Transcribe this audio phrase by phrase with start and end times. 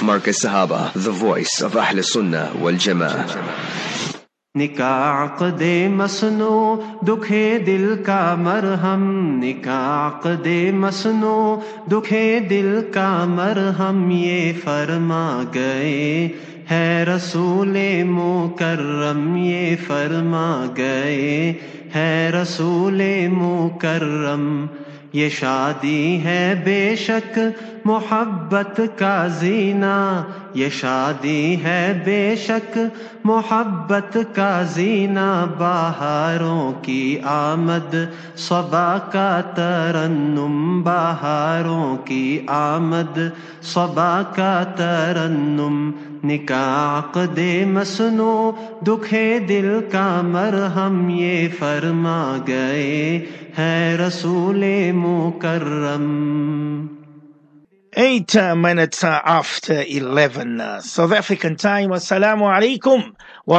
[0.00, 3.80] Markaz Sahaba, the voice of Ahl Sunnah wal Jama'ah.
[4.54, 5.62] निका आकद
[5.94, 6.54] मसनो
[7.04, 9.04] दुखे दिल का मरहम
[9.40, 11.36] निका आकद मसनो
[11.88, 15.22] दुखे दिल का मरहम ये फरमा
[15.54, 16.02] गए
[16.70, 17.76] है रसूल
[18.08, 21.30] मुकर्रम ये फरमा गए
[21.94, 23.02] है रसूल
[23.38, 24.46] मुकर्रम
[25.12, 27.38] یہ شادی ہے بے شک
[27.84, 29.94] محبت کا زینہ
[30.54, 32.78] یہ شادی ہے بے شک
[33.24, 37.94] محبت کا زینہ بہاروں کی آمد
[38.38, 43.18] صبا کا ترنم بہاروں کی آمد
[43.64, 45.90] صبا کا ترنم
[46.24, 48.50] نکاح عقد مسنو
[48.86, 53.18] دکھے دل کا مرہم یہ فرما گئے
[53.58, 56.08] ہے رسول مکرم
[57.92, 61.90] Eight minutes after 11 South African time.
[61.90, 63.02] Assalamu alaikum.
[63.52, 63.58] It's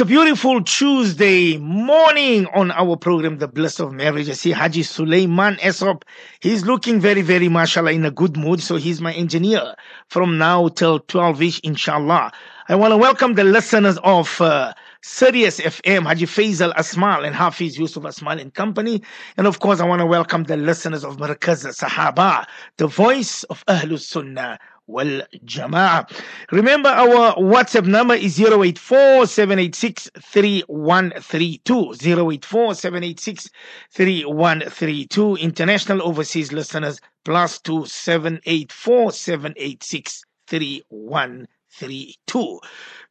[0.00, 4.30] a beautiful Tuesday morning on our program, The Bliss of Marriage.
[4.30, 6.04] I see Haji Suleiman Esop.
[6.40, 8.62] He's looking very, very mashallah in a good mood.
[8.62, 9.74] So he's my engineer
[10.08, 12.32] from now till 12ish, inshallah.
[12.70, 17.78] I want to welcome the listeners of uh, Sirius FM, Haji Faisal Asmal and Hafiz
[17.78, 19.02] Yusuf Asmal and Company.
[19.36, 22.46] And of course, I want to welcome the listeners of Markaz Sahaba,
[22.78, 24.58] the voice of Ahlus Sunnah
[24.90, 26.10] wal Jama'ah.
[26.50, 31.94] Remember, our WhatsApp number is 084 786 3132.
[32.00, 33.50] 084 786
[33.90, 35.36] 3132.
[35.36, 42.60] International overseas listeners, plus 2 784 786 3132.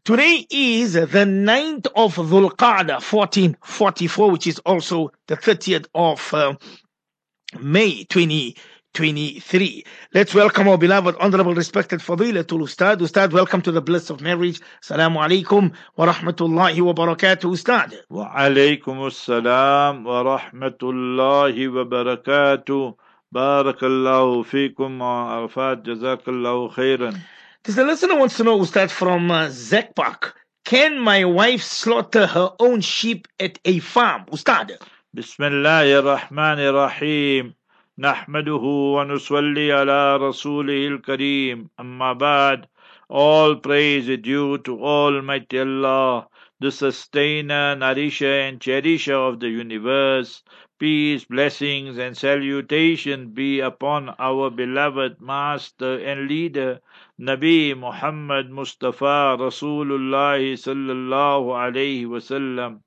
[0.05, 6.55] Today is the 9th of Dhul Qa'dah 1444, which is also the 30th of uh,
[7.59, 8.05] May
[8.93, 9.83] 23.
[10.13, 13.01] Let's welcome our beloved, honorable, respected Fadilatul Ustad.
[13.01, 14.59] Ustad, welcome to the bliss of marriage.
[14.83, 17.93] Assalamu alaikum wa rahmatullahi wa barakatuh, Ustad.
[18.09, 22.95] Wa alaikum assalam wa rahmatullahi wa barakatuh.
[23.33, 25.83] Barakallahu feekum, Arafat.
[25.83, 27.19] Jazakallahu khairan.
[27.63, 29.51] There's a listener wants to know, Ustad, from uh,
[30.65, 34.25] Can my wife slaughter her own sheep at a farm?
[34.31, 34.77] Ustad.
[35.15, 37.55] Bismillahir Rahmanir Rahim.
[37.98, 38.64] نحمده
[38.96, 42.66] ونصلي على رسوله الكريم أما بعد
[43.10, 46.26] All praise is due to Almighty Allah,
[46.58, 50.42] the sustainer, nourisher and cherisher of the universe.
[50.78, 56.80] Peace, blessings and salutation be upon our beloved master and leader,
[57.20, 62.80] Nabi Muhammad Mustafa Rasulullah sallallahu alayhi wasallam.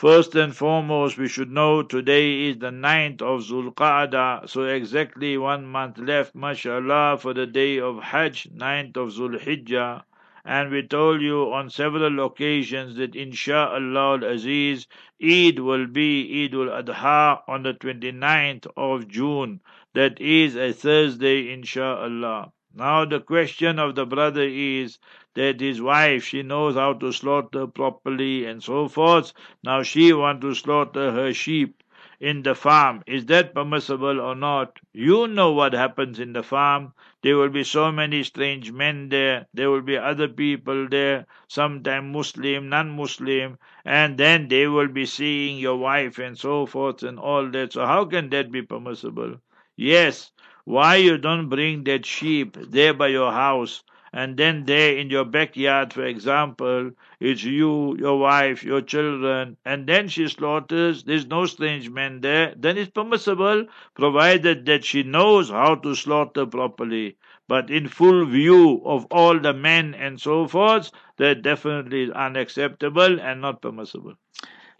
[0.00, 5.66] First and foremost, we should know today is the ninth of Zulqa'dah, so exactly one
[5.66, 10.04] month left, mashallah, for the day of Hajj, ninth of Zulhijjah.
[10.42, 14.86] And we told you on several occasions that insha'Allah al-Aziz,
[15.22, 19.60] Eid will be Eid al-Adha on the 29th of June.
[19.92, 22.52] That is a Thursday, insha'Allah.
[22.74, 24.98] Now the question of the brother is
[25.34, 29.32] that his wife, she knows how to slaughter properly and so forth.
[29.64, 31.82] Now she wants to slaughter her sheep
[32.20, 33.02] in the farm.
[33.06, 34.78] Is that permissible or not?
[34.92, 36.92] You know what happens in the farm.
[37.22, 39.46] There will be so many strange men there.
[39.52, 45.58] There will be other people there, sometimes Muslim, non-Muslim, and then they will be seeing
[45.58, 47.72] your wife and so forth and all that.
[47.72, 49.40] So how can that be permissible?
[49.76, 50.30] Yes.
[50.64, 53.82] Why you don't bring that sheep there by your house
[54.12, 56.90] and then there in your backyard, for example,
[57.20, 62.52] it's you, your wife, your children, and then she slaughters, there's no strange man there,
[62.56, 67.16] then it's permissible, provided that she knows how to slaughter properly.
[67.46, 73.20] But in full view of all the men and so forth, that definitely is unacceptable
[73.20, 74.14] and not permissible.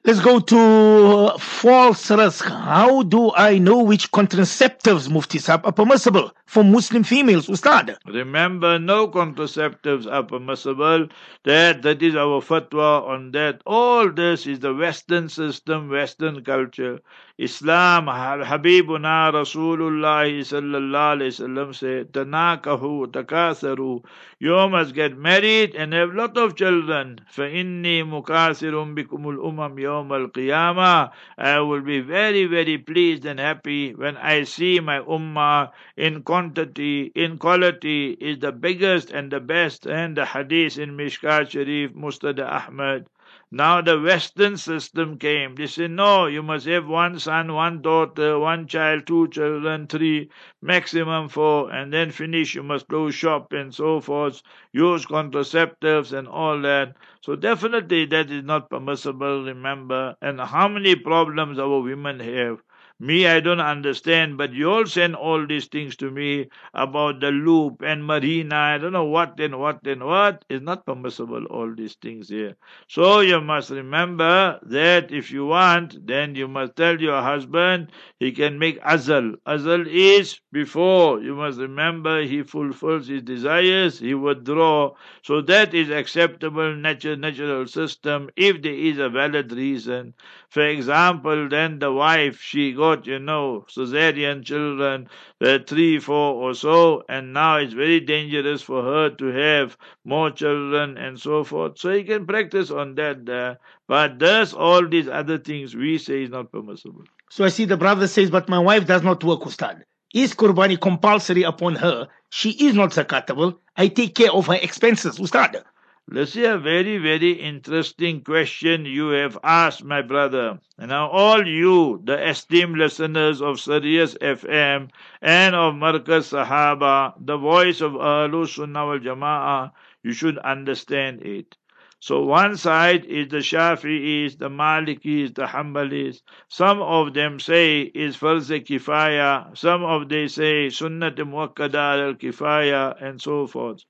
[0.02, 2.46] Let's go to uh, false risk.
[2.46, 7.50] How do I know which contraceptives, Mufti are permissible for Muslim females?
[7.50, 7.98] Ustad.
[8.06, 11.08] Remember, no contraceptives are permissible.
[11.44, 13.60] That that is our fatwa on that.
[13.66, 17.00] All this is the Western system, Western culture.
[17.40, 24.04] Islam Habibuna Rasulullah sallallahu alaihi wasallam said, "Tanakahu takatharu.
[24.38, 27.20] You must get married and have lot of children.
[27.30, 31.12] Fa inni mukasirum bikumul umam yom al qiyamah.
[31.38, 37.10] I will be very, very pleased and happy when I see my ummah in quantity,
[37.14, 42.38] in quality, is the biggest and the best." And the hadith in Mishkat Sharif, Musnad
[42.38, 43.06] Ahmad.
[43.52, 45.54] Now the Western system came.
[45.54, 50.30] They said, no, you must have one son, one daughter, one child, two children, three,
[50.62, 52.54] maximum four, and then finish.
[52.54, 54.42] You must close shop and so forth,
[54.72, 56.96] use contraceptives and all that.
[57.20, 60.16] So definitely that is not permissible, remember.
[60.20, 62.62] And how many problems our women have.
[63.00, 67.30] Me, I don't understand, but you all send all these things to me about the
[67.32, 68.52] loop and Mirena.
[68.52, 70.44] I don't know what and what and what.
[70.48, 72.56] It's not permissible, all these things here.
[72.88, 78.32] So you must remember that if you want, then you must tell your husband he
[78.32, 79.34] can make azal.
[79.46, 81.20] Azal is before.
[81.22, 84.92] You must remember he fulfills his desires, he withdraw.
[85.22, 90.14] So that is acceptable natural, natural system if there is a valid reason.
[90.48, 95.08] For example, then the wife, she you know, cesarean children,
[95.40, 100.30] uh, three, four or so, and now it's very dangerous for her to have more
[100.30, 101.78] children and so forth.
[101.78, 103.58] So he can practice on that there.
[103.88, 107.04] But does all these other things we say is not permissible.
[107.30, 109.84] So I see the brother says, but my wife does not work, Ustad.
[110.12, 112.08] Is Qurbani compulsory upon her?
[112.30, 113.58] She is not zakatable.
[113.76, 115.62] I take care of her expenses, Ustad.
[116.12, 120.58] Let's see a very, very interesting question you have asked, my brother.
[120.76, 124.90] And now, all you, the esteemed listeners of Sirius FM
[125.22, 129.70] and of Markaz Sahaba, the voice of Ahlul Sunnah wal Jama'ah,
[130.02, 131.56] you should understand it.
[132.02, 136.22] So one side is the Shafi'is, the Malikis, the Hanbalis.
[136.48, 139.54] Some of them say is Farz Kifaya.
[139.54, 143.84] Some of they say Sunnat Muakkada al Kifaya and so forth.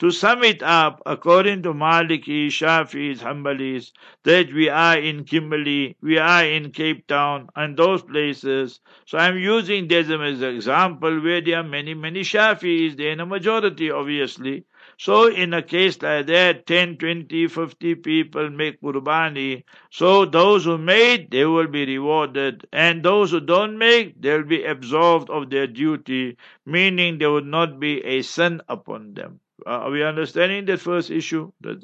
[0.00, 3.92] To sum it up, according to Maliki, Shafi'is, Hanbalis,
[4.24, 8.80] that we are in Kimberley, we are in Cape Town, and those places.
[9.06, 13.20] So I'm using them as an example where there are many, many Shafi'is, they're in
[13.20, 14.66] a majority, obviously.
[14.98, 19.64] So in a case like that, 10, 20, 50 people make qurbani.
[19.90, 22.66] So those who made, they will be rewarded.
[22.70, 27.46] And those who don't make, they will be absolved of their duty, meaning there would
[27.46, 29.40] not be a sin upon them.
[29.65, 31.51] Are we understanding that first issue?
[31.61, 31.83] The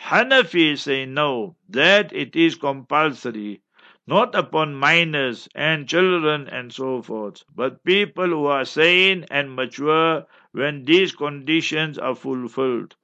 [0.00, 3.62] Hanafi say no, that it is compulsory,
[4.06, 10.24] not upon minors and children and so forth, but people who are sane and mature
[10.52, 12.94] when these conditions are fulfilled.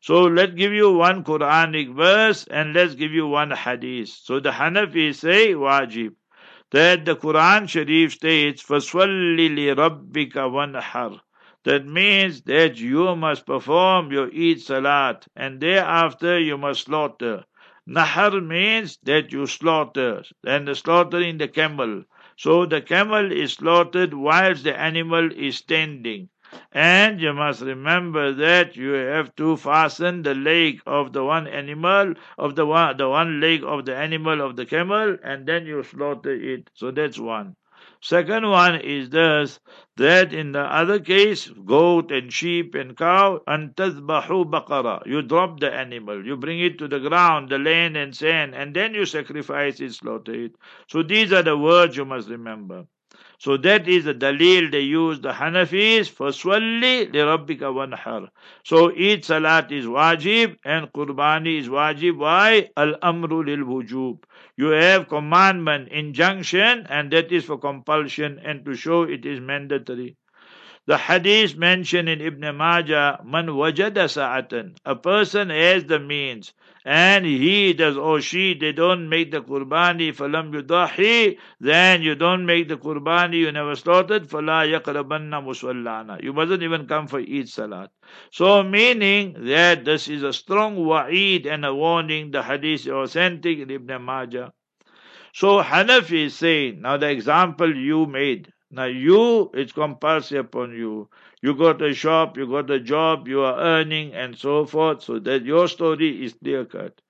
[0.00, 4.08] So let's give you one Quranic verse and let's give you one hadith.
[4.08, 6.16] So the Hanafi say wajib.
[6.72, 11.20] That the Quran Sharif states, فَصَلِّ لِرَبِّكَ وَانْحَرْ
[11.63, 17.43] that means that you must perform your Eid Salat and thereafter you must slaughter.
[17.87, 22.03] Nahar means that you slaughter and the slaughtering the camel.
[22.35, 26.29] So the camel is slaughtered whilst the animal is standing.
[26.71, 32.13] And you must remember that you have to fasten the leg of the one animal,
[32.37, 35.83] of the one, the one leg of the animal of the camel, and then you
[35.83, 36.69] slaughter it.
[36.73, 37.55] So that's one.
[38.01, 39.59] Second one is this
[39.97, 45.05] that in the other case, goat and sheep and cow, and tadbahu baqara.
[45.05, 48.75] You drop the animal, you bring it to the ground, the land and sand, and
[48.75, 50.55] then you sacrifice it, slaughter it.
[50.87, 52.85] So these are the words you must remember.
[53.39, 58.29] So that is the dalil they use the Hanafis for swalli li rabbika wanhar.
[58.63, 62.17] So each salat is wajib and qurbani is wajib.
[62.17, 62.69] Why?
[62.75, 64.23] Al amru lil wujub.
[64.57, 70.17] You have commandment, injunction, and that is for compulsion and to show it is mandatory.
[70.87, 74.75] The hadith mentioned in Ibn Majah, man wajada sa'atan.
[74.85, 76.53] A person has the means
[76.87, 82.45] and he does or she they don't make the qurbani falam yudahi then you don't
[82.45, 87.49] make the qurbani you never slaughtered fala yaqrabanna musallana you mustn't even come for Eid
[87.49, 87.89] salat.
[88.31, 93.59] So meaning that this is a strong wa'id and a warning the hadith is authentic
[93.59, 94.53] in Ibn Majah.
[95.33, 101.09] So Hanafi is saying now the example you made now you, it's compulsory upon you.
[101.41, 105.19] You got a shop, you got a job, you are earning and so forth, so
[105.19, 107.01] that your story is clear cut.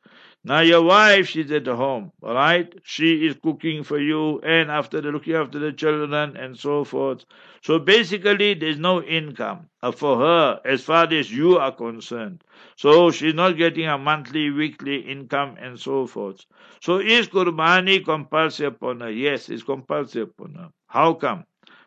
[0.43, 2.74] Now your wife, she's at home, alright?
[2.84, 7.25] She is cooking for you and after the looking after the children and so forth.
[7.62, 12.43] So basically there's no income uh, for her as far as you are concerned.
[12.77, 16.46] So she's not getting a monthly, weekly income and so forth.
[16.81, 19.12] So is Qurbani compulsory upon her?
[19.12, 20.69] Yes, it's compulsory upon her.
[20.88, 21.46] How come?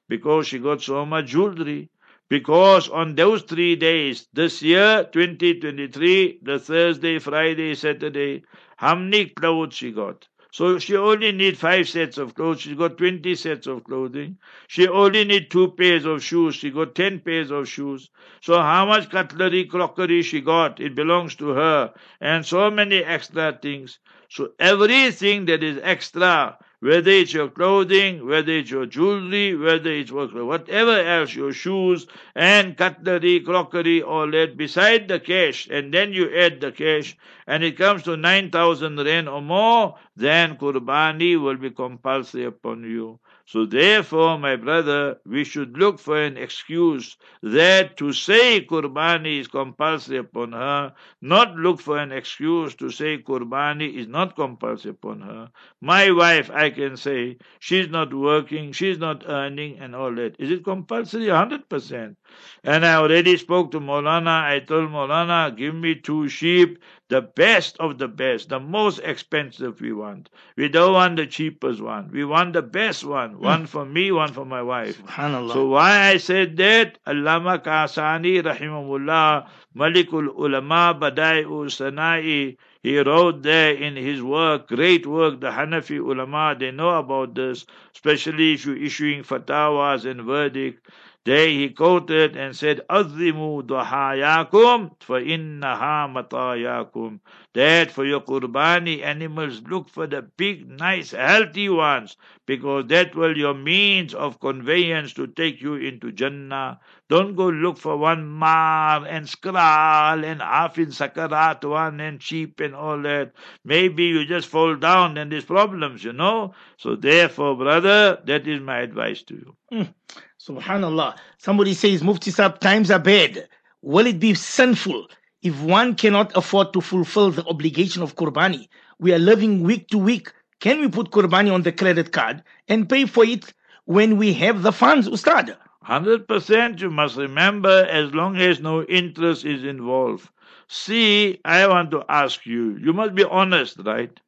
[0.08, 1.90] Because she got so much jewelry.
[2.30, 8.44] Because on those three days, this year, 2023, the Thursday, Friday, Saturday,
[8.76, 10.28] how many clothes she got?
[10.52, 12.60] So she only need five sets of clothes.
[12.60, 14.38] She's got 20 sets of clothing.
[14.68, 16.54] She only need two pairs of shoes.
[16.54, 18.10] She got 10 pairs of shoes.
[18.40, 21.92] So how much cutlery, crockery she got, it belongs to her.
[22.20, 23.98] And so many extra things.
[24.28, 30.10] So everything that is extra, whether it's your clothing, whether it's your jewelry, whether it's
[30.12, 36.12] work, whatever else, your shoes and cutlery, crockery, all that, beside the cash, and then
[36.12, 41.56] you add the cash, and it comes to 9,000 rand or more, then Qurbani will
[41.56, 43.20] be compulsory upon you.
[43.50, 49.48] So therefore, my brother, we should look for an excuse that to say Qurbani is
[49.48, 55.22] compulsory upon her, not look for an excuse to say Qurbani is not compulsory upon
[55.22, 55.50] her.
[55.80, 60.36] My wife, I can say, she's not working, she's not earning and all that.
[60.38, 61.26] Is it compulsory?
[61.26, 62.14] 100%.
[62.62, 64.44] And I already spoke to Molana.
[64.44, 66.78] I told Molana, give me two sheep,
[67.10, 70.30] the best of the best, the most expensive we want.
[70.56, 72.10] We don't want the cheapest one.
[72.12, 73.32] We want the best one.
[73.34, 73.44] Hmm.
[73.44, 75.02] One for me, one for my wife.
[75.16, 76.98] So why I said that?
[77.04, 85.40] Allama Kasani rahimahullah, Malikul Ulama Badai'u Sanai, he wrote there in his work, great work,
[85.40, 90.86] the Hanafi ulama, they know about this, especially if you're issuing fatwas and verdict.
[91.24, 97.20] There he quoted and said, "Azimu duhayakum, for innaha matayakum."
[97.52, 103.36] That for your qurbani animals, look for the big, nice, healthy ones, because that will
[103.36, 106.80] your means of conveyance to take you into Jannah.
[107.10, 112.74] Don't go look for one mar and skral and afin sakarat one and cheap and
[112.74, 113.32] all that.
[113.64, 116.54] Maybe you just fall down and there's problems, you know.
[116.78, 119.56] So therefore, brother, that is my advice to you.
[119.72, 119.94] Mm.
[120.40, 121.16] Subhanallah.
[121.36, 123.46] Somebody says, Mufti Sab, times are bad.
[123.82, 125.06] Will it be sinful
[125.42, 128.66] if one cannot afford to fulfill the obligation of Qurbani?
[128.98, 130.32] We are living week to week.
[130.60, 133.52] Can we put Qurbani on the credit card and pay for it
[133.84, 135.58] when we have the funds, Ustad?
[135.86, 140.30] 100% you must remember as long as no interest is involved.
[140.68, 144.18] See, I want to ask you, you must be honest, right?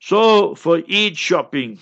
[0.00, 1.80] So for each shopping,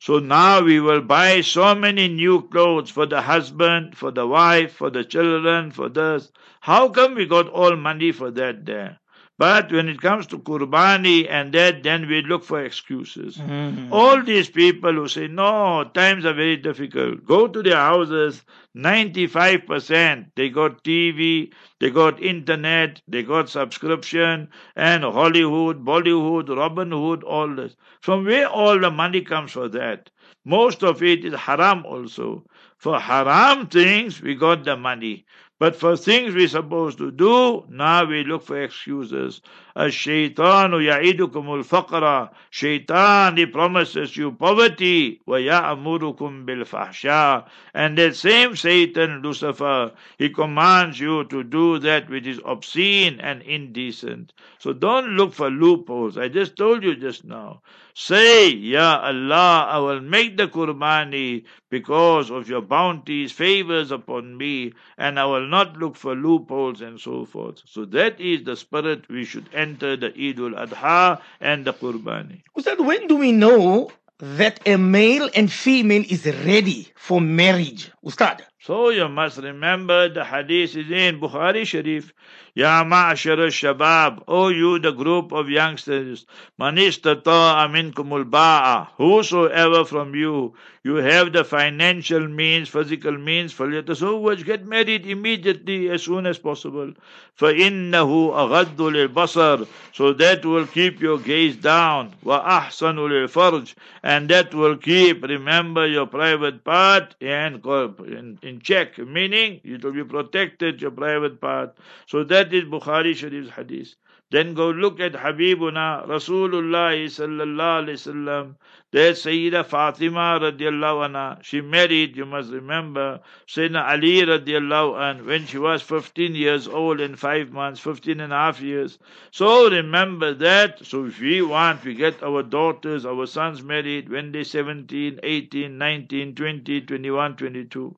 [0.00, 4.72] so now we will buy so many new clothes for the husband, for the wife,
[4.74, 6.32] for the children, for this.
[6.60, 9.00] How come we got all money for that there?
[9.38, 13.36] But when it comes to Qurbani and that, then we look for excuses.
[13.36, 13.92] Mm-hmm.
[13.92, 18.42] All these people who say, no, times are very difficult, go to their houses,
[18.74, 27.22] 95%, they got TV, they got internet, they got subscription, and Hollywood, Bollywood, Robin Hood,
[27.22, 27.76] all this.
[28.00, 30.10] From where all the money comes for that?
[30.46, 32.44] Most of it is haram also.
[32.78, 35.26] For haram things, we got the money.
[35.58, 39.40] But for things we're supposed to do, now we look for excuses.
[39.84, 42.30] Shaitanu ya'idukum al-faqra.
[42.50, 45.20] Shaitan, he promises you poverty.
[45.26, 47.46] Wa ya'amurukum bil-fahsha.
[47.74, 53.42] And that same Satan, Lucifer, he commands you to do that which is obscene and
[53.42, 54.32] indecent.
[54.58, 56.16] So don't look for loopholes.
[56.16, 57.60] I just told you just now.
[57.98, 64.74] Say, Ya Allah, I will make the Qurbani because of your bounties, favors upon me,
[64.98, 67.62] and I will not look for loopholes and so forth.
[67.64, 72.42] So that is the spirit we should enter enter the Eid al-Adha and the Qurbani.
[72.56, 77.90] Ustad, when do we know that a male and female is ready for marriage?
[78.04, 78.38] Ustad.
[78.59, 82.13] So you must remember the hadith is in Bukhari Sharif.
[82.53, 86.25] Ya ma'ashar shabab, O you the group of youngsters,
[86.59, 94.43] man istata'a minkumul ba'a, whosoever from you, you have the financial means, physical means, فَلْيَتَزَوَّجْ
[94.43, 96.91] Get married immediately as soon as possible.
[97.39, 102.13] فَإِنَّهُ أَغَدُّ لِلْبَصَرِ So that will keep your gaze down.
[102.25, 109.60] وَأَحْسَنُ لِلْفَرْجِ And that will keep, remember, your private part and in, in check, meaning
[109.64, 111.76] it will be protected, your private part.
[112.06, 113.94] So that is Bukhari Sharif's hadith.
[114.28, 118.56] Then go look at Habibuna Rasulullah sallallahu alaihi wasallam.
[118.90, 121.40] There Sayyida Fatima radiallahu anha.
[121.44, 127.00] She married, you must remember, Sayyidina Ali radiallahu anha when she was 15 years old
[127.00, 128.98] and 5 months, 15 and a half years.
[129.30, 130.84] So remember that.
[130.84, 135.78] So if we want, we get our daughters, our sons married when they're 17, 18,
[135.78, 137.96] 19, 20, 21, 22.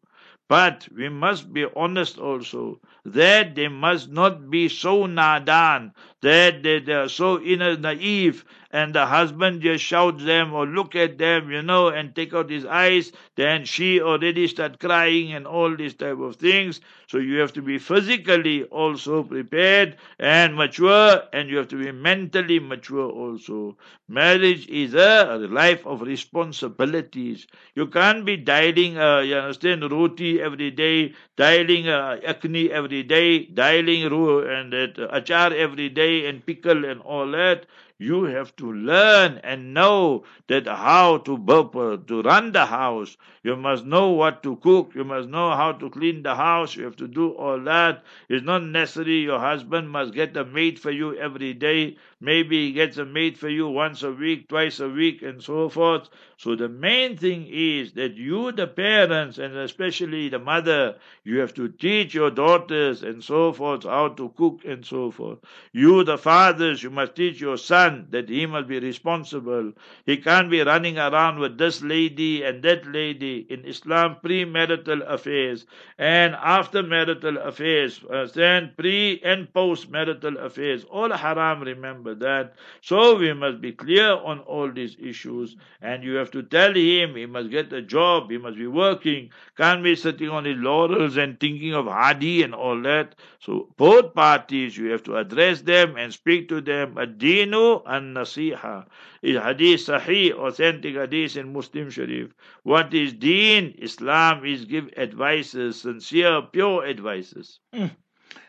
[0.49, 6.81] But we must be honest also that they must not be so nadan, that they,
[6.81, 11.63] they are so naive and the husband just shouts them or look at them, you
[11.63, 16.19] know, and take out his eyes, then she already start crying and all these type
[16.19, 16.81] of things.
[17.07, 21.91] So you have to be physically also prepared and mature, and you have to be
[21.93, 23.77] mentally mature also.
[24.09, 27.47] Marriage is a life of responsibilities.
[27.75, 33.47] You can't be dialing, uh, you understand, roti every day, dialing uh, acne every day,
[33.47, 37.67] dialing and that uh, achar every day, and pickle and all that.
[38.00, 43.17] You have to learn and know that how to uh, to run the house.
[43.43, 44.93] You must know what to cook.
[44.95, 46.76] You must know how to clean the house.
[46.76, 48.05] You have to do all that.
[48.28, 51.97] It's not necessary your husband must get a maid for you every day.
[52.21, 55.69] Maybe he gets a maid for you once a week, twice a week, and so
[55.69, 56.09] forth.
[56.37, 61.55] So the main thing is that you, the parents, and especially the mother, you have
[61.55, 65.39] to teach your daughters and so forth how to cook and so forth.
[65.73, 69.73] You, the fathers, you must teach your son that he must be responsible.
[70.07, 73.47] He can't be running around with this lady and that lady.
[73.49, 75.67] In Islam, premarital affairs
[75.99, 82.55] and after marital affairs, uh, then pre and post marital affairs, all haram, remember that.
[82.81, 87.17] So we must be clear on all these issues and you have to tell him
[87.17, 91.17] he must get a job, he must be working, can't be sitting on his laurels
[91.17, 93.15] and thinking of Hadi and all that.
[93.41, 96.99] So both parties, you have to address them and speak to them.
[96.99, 98.87] Ad-dinu and nasiha.
[99.23, 102.35] Is hadith sahih, authentic hadith in Muslim Sharif.
[102.62, 103.75] What is deen?
[103.79, 107.59] Islam is give advices, sincere, pure advices.
[107.75, 107.91] Mm.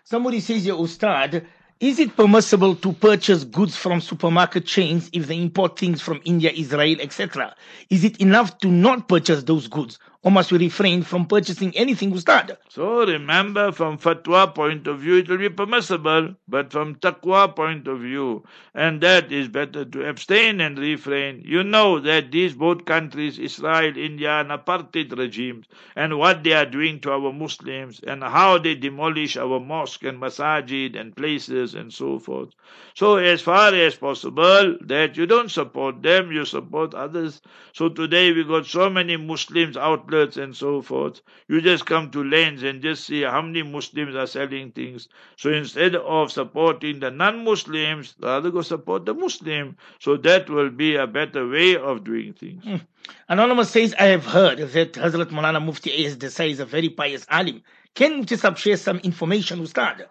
[0.04, 1.46] Somebody says, Ustad,
[1.80, 6.52] is it permissible to purchase goods from supermarket chains if they import things from India,
[6.52, 7.56] Israel, etc.?
[7.90, 9.98] Is it enough to not purchase those goods?
[10.22, 12.58] Or must we refrain from purchasing anything ustad?
[12.68, 17.88] So remember, from fatwa point of view, it will be permissible, but from taqwa point
[17.88, 18.44] of view,
[18.76, 21.42] and that is better to abstain and refrain.
[21.46, 26.66] You know that these both countries, Israel, India, are apartheid regimes, and what they are
[26.66, 31.94] doing to our Muslims, and how they demolish our mosque and masajid and places and
[31.94, 32.50] so forth.
[32.94, 37.42] So as far as possible, that you don't support them, you support others.
[37.74, 41.22] So today we got so many Muslims out and so forth.
[41.48, 45.08] You just come to lanes and just see how many Muslims are selling things.
[45.38, 49.78] So instead of supporting the non-Muslims, rather go support the Muslim.
[50.00, 52.64] So that will be a better way of doing things.
[52.64, 52.78] Hmm.
[53.28, 56.16] Anonymous says, I have heard that Hazrat Maulana Mufti A.S.
[56.16, 57.64] Desai is a very pious alim.
[57.96, 60.08] Can Mufti share some information, Ustad?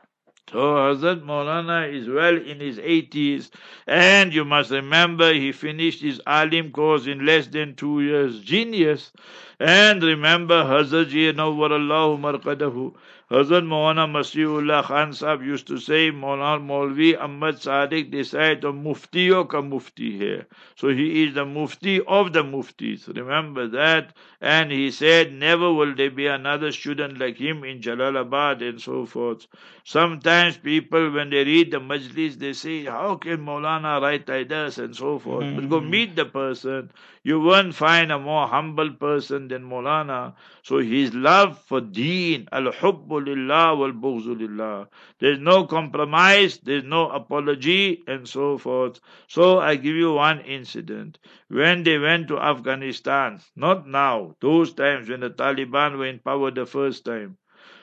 [0.50, 3.50] So Hazrat Maulana is well in his 80s,
[3.86, 8.40] and you must remember he finished his alim course in less than two years.
[8.40, 9.12] Genius.
[9.60, 12.94] And remember Hazrat Ji Nawwarallahu Marqadahu.
[13.30, 19.46] Hazrat Maulana Masihullah Khan Sahib used to say, Maulana Maulvi Ahmad Sadiq Desai to muftiyo
[19.46, 20.44] ka mufti hai.
[20.76, 23.06] So he is the mufti of the muftis.
[23.14, 24.14] Remember that.
[24.40, 29.04] And he said, never will there be another student like him in Jalalabad and so
[29.04, 29.46] forth.
[29.84, 34.78] Sometimes people, when they read the majlis, they say, how can Maulana write like this
[34.78, 35.44] and so forth.
[35.44, 35.56] Mm-hmm.
[35.56, 35.90] But go mm.
[35.90, 36.92] meet the person.
[37.28, 40.34] You won't find a more humble person than Maulana.
[40.62, 44.88] So his love for deen, al-hubbu lillah wal lillah.
[45.18, 49.00] There's no compromise, there's no apology, and so forth.
[49.26, 51.18] So I give you one incident.
[51.48, 56.50] When they went to Afghanistan, not now, those times when the Taliban were in power
[56.50, 57.36] the first time.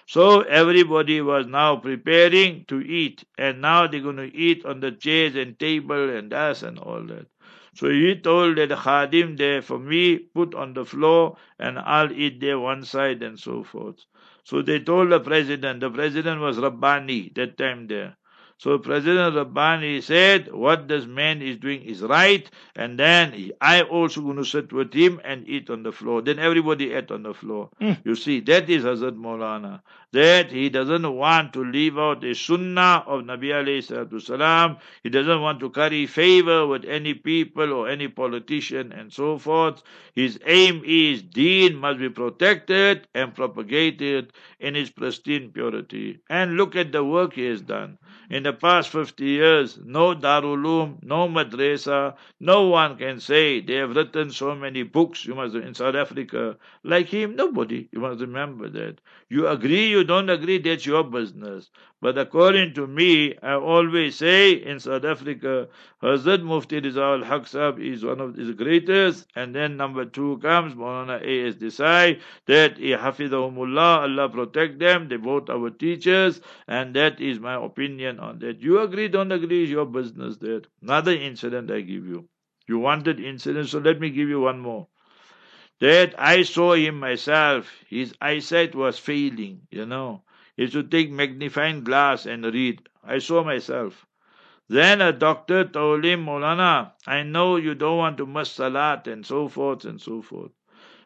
[0.08, 4.92] So everybody was now preparing to eat, and now they're going to eat on the
[4.92, 7.28] chairs and table and das and all that.
[7.76, 12.40] So he told that khadim there for me, put on the floor and I'll eat
[12.40, 14.06] there one side and so forth.
[14.44, 18.18] So they told the president, the president was Rabbani that time there.
[18.58, 24.22] So President Rabbani said, what this man is doing is right, and then I also
[24.22, 26.22] going to sit with him and eat on the floor.
[26.22, 27.70] Then everybody ate on the floor.
[27.82, 28.00] Mm.
[28.06, 29.82] You see, that is Hazrat Maulana.
[30.14, 34.78] That he doesn't want to leave out the sunnah of Nabi alayhi salam.
[35.04, 39.84] He doesn't want to carry favor with any people or any politician and so forth.
[40.14, 46.20] His aim is deen must be protected and propagated in its pristine purity.
[46.30, 47.98] And look at the work he has done.
[48.30, 53.96] In the past 50 years, no Darulum, no Madrasa, no one can say they have
[53.96, 57.90] written so many books, you must, in South Africa, like him, nobody.
[57.92, 59.02] You must remember that.
[59.30, 61.70] You agree, you don't agree, that's your business.
[62.02, 65.68] But according to me, I always say in South Africa,
[66.04, 67.48] Hazrat Mufti Rezaul Haq
[67.80, 71.56] is one of the greatest, and then number two comes Maulana A.S.
[71.56, 77.56] Desai, that eh, Hafidahumullah, Allah protect them, they both our teachers, and that is my
[77.56, 78.40] opinion on on.
[78.48, 80.38] That you agree, don't agree is your business.
[80.38, 82.28] That another incident I give you.
[82.68, 84.88] You wanted incident, so let me give you one more.
[85.80, 87.72] That I saw him myself.
[87.88, 90.24] His eyesight was failing, you know.
[90.58, 92.88] He should take magnifying glass and read.
[93.04, 94.06] I saw myself.
[94.68, 99.26] Then a doctor told him, Molana, I know you don't want to miss salat and
[99.26, 100.52] so forth and so forth.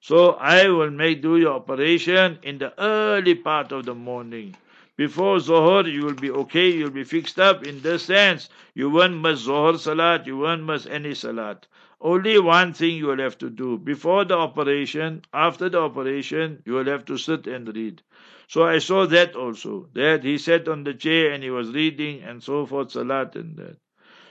[0.01, 4.55] So I will make do your operation in the early part of the morning.
[4.99, 9.21] Before Zohar, you will be okay, you'll be fixed up in this sense you won't
[9.21, 11.67] miss Zohar Salat, you won't miss any Salat.
[12.01, 13.77] Only one thing you will have to do.
[13.77, 18.01] Before the operation, after the operation, you will have to sit and read.
[18.49, 19.88] So I saw that also.
[19.93, 23.55] That he sat on the chair and he was reading and so forth, salat and
[23.55, 23.77] that.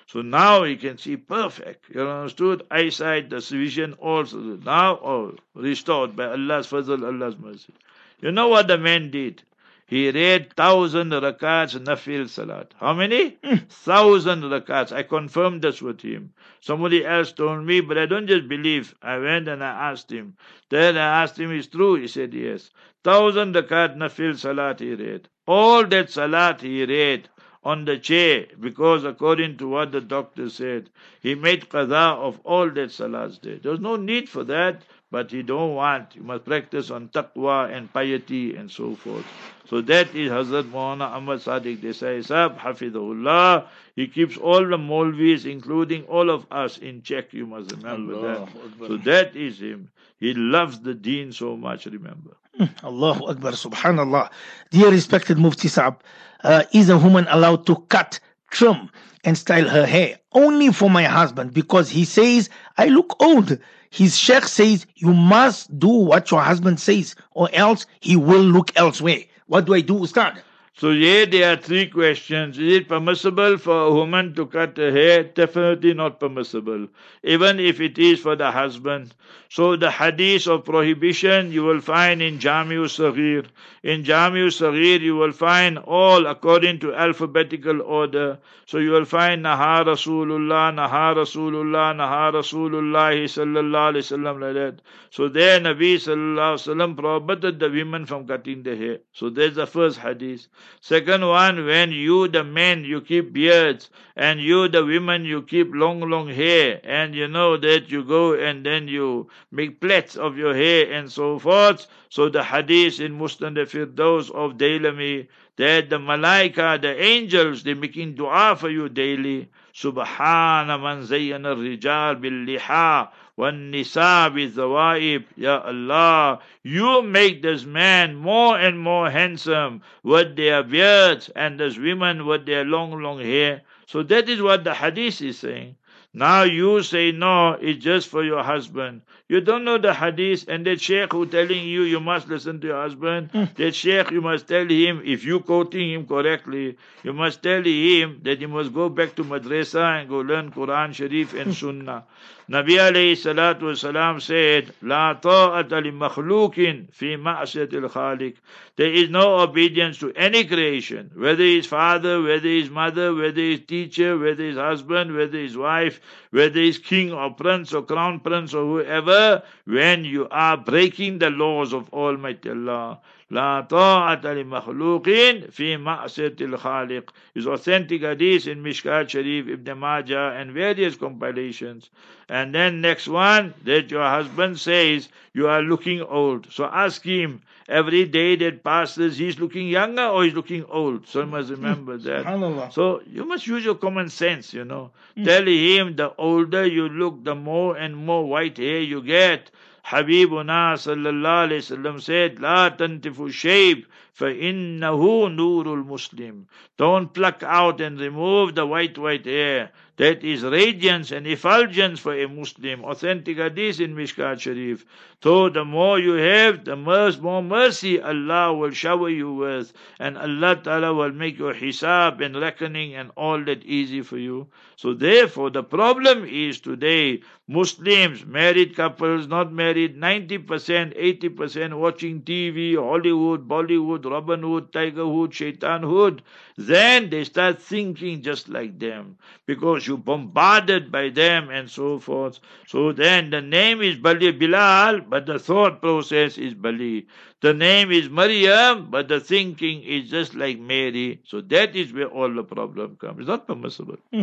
[0.06, 1.86] So now he can see perfect.
[1.94, 2.66] You understood?
[2.70, 4.36] Eyesight, the vision also.
[4.36, 7.72] Now, oh, restored by Allah's fazl, Allah's mercy.
[8.20, 9.44] You know what the man did?
[9.88, 12.74] He read thousand rakats nafil salat.
[12.78, 13.38] How many?
[13.42, 13.56] Hmm.
[13.70, 14.92] thousand rakats.
[14.92, 16.34] I confirmed this with him.
[16.60, 18.94] Somebody else told me, but I don't just believe.
[19.00, 20.36] I went and I asked him.
[20.68, 21.94] Then I asked him, is true?
[21.94, 22.70] He said, yes.
[23.02, 25.30] Thousand rakat nafil salat he read.
[25.46, 27.30] All that salat he read
[27.64, 32.70] on the chair because according to what the doctor said, he made qada of all
[32.70, 33.58] that salats there.
[33.58, 36.14] There was no need for that, but he don't want.
[36.16, 39.24] You must practice on taqwa and piety and so forth.
[39.68, 43.66] So that is Hazrat Maulana Ahmad Sadiq Desai Sahib, Hafidahullah.
[43.96, 47.32] He keeps all the Molvis, including all of us, in check.
[47.32, 48.88] You must remember Allah that.
[48.88, 49.90] So that is him.
[50.18, 52.36] He loves the deen so much, remember.
[52.82, 54.30] Allahu Akbar, Subhanallah.
[54.70, 56.00] Dear respected Mufti Saab,
[56.42, 58.90] uh, is a woman allowed to cut, trim,
[59.24, 63.58] and style her hair only for my husband because he says I look old?
[63.90, 68.70] His sheikh says you must do what your husband says or else he will look
[68.76, 69.20] elsewhere.
[69.46, 70.42] What do I do, Ustad?
[70.78, 72.56] So here there are three questions.
[72.56, 75.24] Is it permissible for a woman to cut her hair?
[75.24, 76.86] Definitely not permissible.
[77.24, 79.12] Even if it is for the husband.
[79.50, 83.46] So the hadith of prohibition you will find in Jami'u Saghir.
[83.82, 88.38] In Jami'u Saghir you will find all according to alphabetical order.
[88.66, 94.82] So you will find Naha Rasulullah, Naha Rasulullah, Naha Rasulullah sallallahu alayhi wasallam like that.
[95.10, 98.98] So there Nabi sallallahu alayhi wasallam prohibited the women from cutting the hair.
[99.12, 100.46] So there's the first hadith.
[100.80, 105.70] Second one, when you the men you keep beards and you the women you keep
[105.74, 110.38] long long hair and you know that you go and then you make plaits of
[110.38, 111.86] your hair and so forth.
[112.08, 118.14] So the hadith in Muslim Firdaus of Dailami that the malaika, the angels, they making
[118.14, 119.48] dua for you daily.
[119.74, 128.57] Subhana man zayyana rijal bil liha والنساء بالذوائب Ya Allah you make this man more
[128.57, 134.03] and more handsome with their beards and this women with their long long hair so
[134.03, 135.75] that is what the hadith is saying
[136.15, 139.01] now you say no, it's just for your husband.
[139.27, 142.67] You don't know the hadith, and that sheikh who telling you you must listen to
[142.67, 143.55] your husband, Mm.
[143.55, 148.19] that sheikh you must tell him, if you quoting him correctly, you must tell him
[148.21, 152.03] that he must go back to madrasa and go learn Quran Sharif and Sunnah.
[152.50, 158.36] Salatu wasalam said, La ta'ata li makhlukin fi ma'asiyatil khaliq.
[158.76, 163.60] There is no obedience to any creation, whether his father, whether his mother, whether his
[163.66, 168.54] teacher, whether his husband, whether his wife, whether he's king or prince or crown prince
[168.54, 173.00] or whoever, when you are breaking the laws of Almighty Allah.
[173.30, 177.10] La ta'ata li makhluqin fi ma'asatil khaliq.
[177.34, 181.90] Is authentic hadith in Mishkat Sharif, Ibn Majah, and various compilations.
[182.30, 186.50] And then next one, that your husband says, you are looking old.
[186.50, 191.06] So ask him, every day that passes, he's looking younger or he's looking old.
[191.06, 192.04] So you must remember hmm.
[192.04, 192.72] that.
[192.72, 194.90] So you must use your common sense, you know.
[195.16, 195.24] Hmm.
[195.24, 199.50] Tell him the older you look, the more and more white hair you get.
[199.87, 206.45] Habibuna sallallahu alayhi wasallam said, لا تنتفوا الشيب فإنه نور المسلم.
[206.77, 209.71] Don't pluck out and remove the white white hair.
[209.97, 212.83] That is radiance and effulgence for a Muslim.
[212.83, 214.85] Authentic hadith in Mishkat Sharif.
[215.21, 219.71] So the more you have, the more, more mercy Allah will shower you with.
[219.99, 224.47] And Allah Ta'ala will make your hisab and reckoning and all that easy for you.
[224.77, 232.76] So therefore, the problem is today, Muslims, married couples, not married, 90%, 80% watching TV,
[232.76, 236.22] Hollywood, Bollywood, Robin Hood, Tiger Hood, Shaitan Hood.
[236.56, 239.16] Then they start thinking just like them.
[239.46, 242.38] Because you're bombarded by them and so forth.
[242.66, 247.06] So then the name is Bali Bilal, but the thought process is Bali.
[247.40, 251.20] The name is Maryam, but the thinking is just like Mary.
[251.24, 253.20] So that is where all the problem comes.
[253.20, 253.96] It's not permissible.
[254.12, 254.22] Hmm.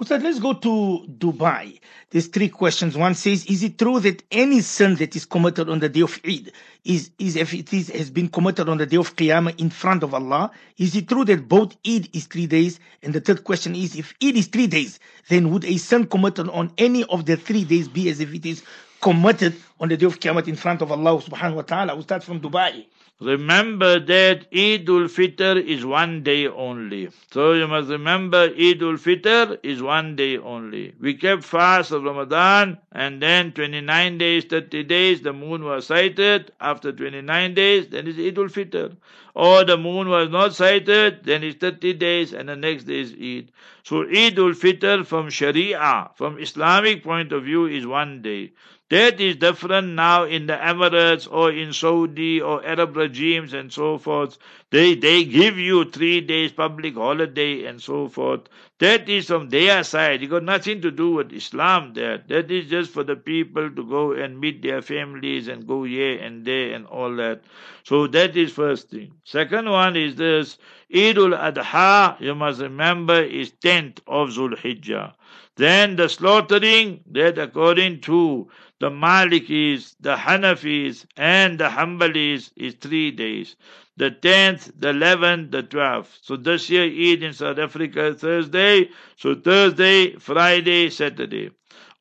[0.00, 1.78] Ustad, let's go to Dubai.
[2.10, 2.96] There's three questions.
[2.96, 6.18] One says, is it true that any sin that is committed on the day of
[6.26, 6.50] Eid
[6.84, 10.02] is, is if it is, has been committed on the day of Qiyamah in front
[10.02, 10.50] of Allah?
[10.76, 12.80] Is it true that both Eid is three days?
[13.04, 16.48] And the third question is, if Eid is three days, then would a sin committed
[16.48, 18.64] on any of the three days be as if it is
[19.00, 21.96] committed on the day of Qiyamah in front of Allah subhanahu wa ta'ala?
[21.96, 22.86] We start from Dubai.
[23.22, 27.10] Remember that Eid ul Fitr is one day only.
[27.30, 30.94] So you must remember Eid ul Fitr is one day only.
[30.98, 36.52] We kept fast of Ramadan and then 29 days, 30 days, the moon was sighted.
[36.62, 38.96] After 29 days, then it's Eid ul Fitr.
[39.34, 43.12] Or the moon was not sighted, then it's 30 days and the next day is
[43.12, 43.52] Eid.
[43.82, 48.52] So Eid ul Fitr from Sharia, from Islamic point of view is one day.
[48.90, 53.98] That is different now in the Emirates or in Saudi or Arab regimes and so
[53.98, 54.36] forth.
[54.70, 58.48] They, they give you three days public holiday and so forth.
[58.80, 60.24] That is from their side.
[60.24, 62.18] It got nothing to do with Islam there.
[62.26, 66.18] That is just for the people to go and meet their families and go here
[66.18, 67.42] and there and all that.
[67.84, 69.12] So that is first thing.
[69.22, 70.58] Second one is this.
[70.92, 75.14] Eid al-Adha, you must remember, is 10th of Zulhijjah.
[75.56, 78.48] Then the slaughtering, that according to
[78.80, 83.56] the Malikis, the Hanafis, and the Hanbalis is three days.
[83.98, 86.18] The 10th, the 11th, the 12th.
[86.22, 88.88] So this year Eid in South Africa Thursday.
[89.16, 91.50] So Thursday, Friday, Saturday.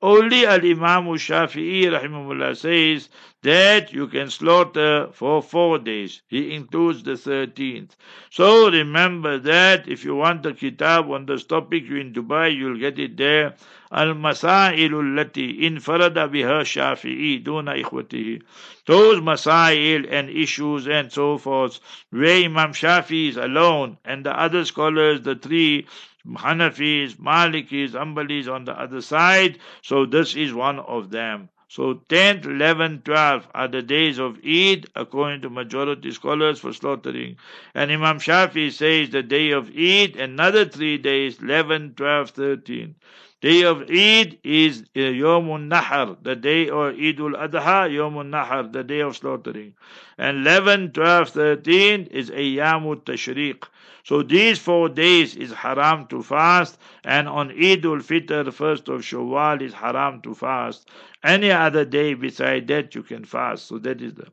[0.02, 3.10] Only Al Imam Shafi'i rahimahullah says
[3.42, 6.22] that you can slaughter for four days.
[6.28, 7.92] He includes the 13th.
[8.30, 12.80] So remember that if you want a kitab on this topic, you in Dubai, you'll
[12.80, 13.56] get it there.
[13.94, 18.40] المسائل التي انفرد بها الشافعي دون إخوته
[18.86, 21.80] those masail and issues and so forth
[22.12, 25.88] where Imam Shafi is alone and the other scholars the three
[26.28, 32.46] Hanafis, Malikis, Hanbalis on the other side so this is one of them so 10th,
[32.46, 37.38] 11th, 12th are the days of Eid, according to majority scholars for slaughtering.
[37.76, 42.96] And Imam Shafi says the day of Eid, another three days, 11, 12, 13.
[43.42, 48.84] Day of Eid is uh, Yomun Nahar, the day of Eidul Adha, Yomun Nahar, the
[48.84, 49.76] day of slaughtering.
[50.18, 53.64] And 11, 12, 13 is Ayyamut Tashriq.
[54.04, 59.62] So these four days is haram to fast, and on Eidul Fitr, first of Shawwal,
[59.62, 60.90] is haram to fast.
[61.24, 63.68] Any other day beside that you can fast.
[63.68, 64.28] So that is the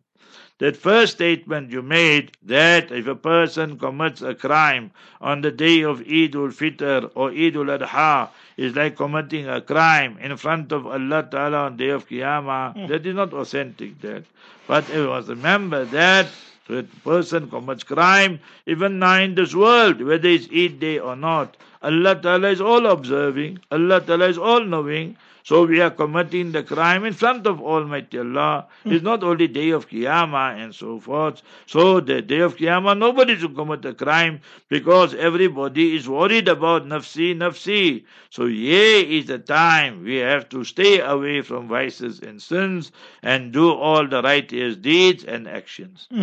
[0.58, 5.82] that first statement you made that if a person commits a crime on the day
[5.82, 10.72] of Eid ul Fitr or Eid ul Adha is like committing a crime in front
[10.72, 12.88] of Allah Ta'ala on the day of Qiyamah, mm.
[12.88, 14.24] that is not authentic that.
[14.66, 16.26] But it was remember that
[16.66, 21.14] so a person commits crime, even now in this world, whether it's Eid day or
[21.14, 26.50] not, Allah Ta'ala is all observing, Allah Ta'ala is all knowing, so we are committing
[26.50, 28.66] the crime in front of Almighty Allah.
[28.84, 31.40] It's not only day of Qiyamah and so forth.
[31.66, 36.86] So the day of Qiyamah, nobody should commit a crime because everybody is worried about
[36.86, 38.04] nafsi, nafsi.
[38.28, 42.90] So here is the time we have to stay away from vices and sins
[43.22, 46.08] and do all the righteous deeds and actions.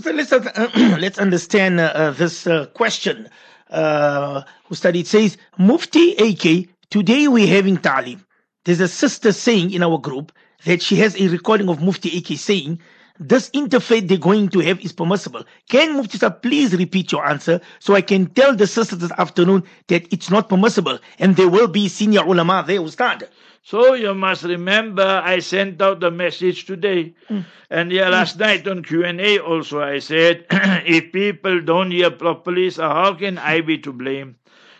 [0.00, 3.28] So let's, uh, let's understand uh, uh, this uh, question.
[3.68, 8.24] Uh, who studied says, Mufti AK Today we're having ta'lim.
[8.64, 10.32] There's a sister saying in our group
[10.64, 12.80] that she has a recording of Mufti AK saying
[13.20, 15.44] this interfaith they're going to have is permissible.
[15.68, 19.64] Can Mufti sir please repeat your answer so I can tell the sisters this afternoon
[19.88, 23.28] that it's not permissible and there will be senior ulama there who stand.
[23.62, 27.14] So you must remember I sent out the message today.
[27.28, 27.44] Mm.
[27.68, 28.40] And yeah, last mm.
[28.40, 33.60] night on Q&A also I said, if people don't hear properly, so how can I
[33.60, 34.36] be to blame?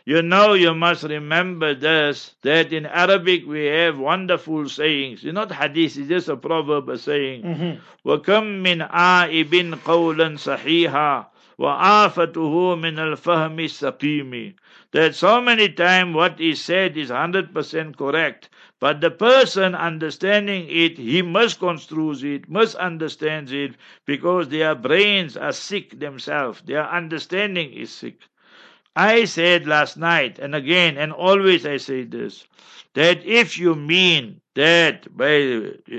[0.08, 5.24] You know, you must remember this that in Arabic we have wonderful sayings.
[5.24, 7.80] It's not hadith, it's just a proverb, a saying.
[8.06, 11.26] وَكَم مِّنْ آئِبٍ قَوْلًا صَحِيحًا
[11.60, 14.54] وَآفَتُهُ مِنَ الْفَهْمِ السَّقِيمِ
[14.92, 18.50] That so many times what is said is 100% correct.
[18.80, 26.00] But the person understanding it, he misconstrues it, misunderstands it, because their brains are sick
[26.00, 26.62] themselves.
[26.66, 28.20] Their understanding is sick.
[28.99, 32.49] I said last night, and again, and always I say this,
[32.95, 35.31] that if you mean that by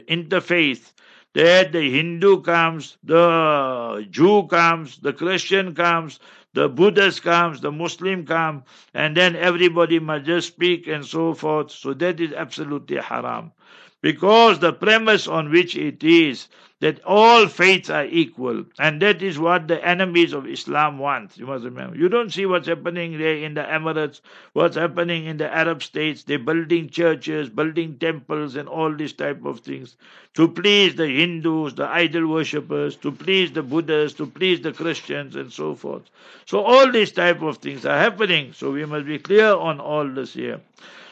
[0.09, 0.91] interfaith,
[1.33, 6.19] that the Hindu comes, the Jew comes, the Christian comes,
[6.53, 11.71] the Buddhist comes, the Muslim comes, and then everybody must just speak and so forth.
[11.71, 13.53] So that is absolutely haram.
[14.01, 16.47] Because the premise on which it is
[16.79, 21.37] that all faiths are equal, and that is what the enemies of Islam want.
[21.37, 21.97] You must remember.
[21.97, 24.21] You don't see what's happening there in the Emirates,
[24.53, 26.23] what's happening in the Arab states.
[26.23, 29.97] They're building churches, building temples, and all these type of things
[30.35, 35.35] to please the Hindus, the idol worshippers, to please the Buddhists, to please the Christians,
[35.35, 36.03] and so forth.
[36.45, 38.53] So all these type of things are happening.
[38.53, 40.61] So we must be clear on all this here.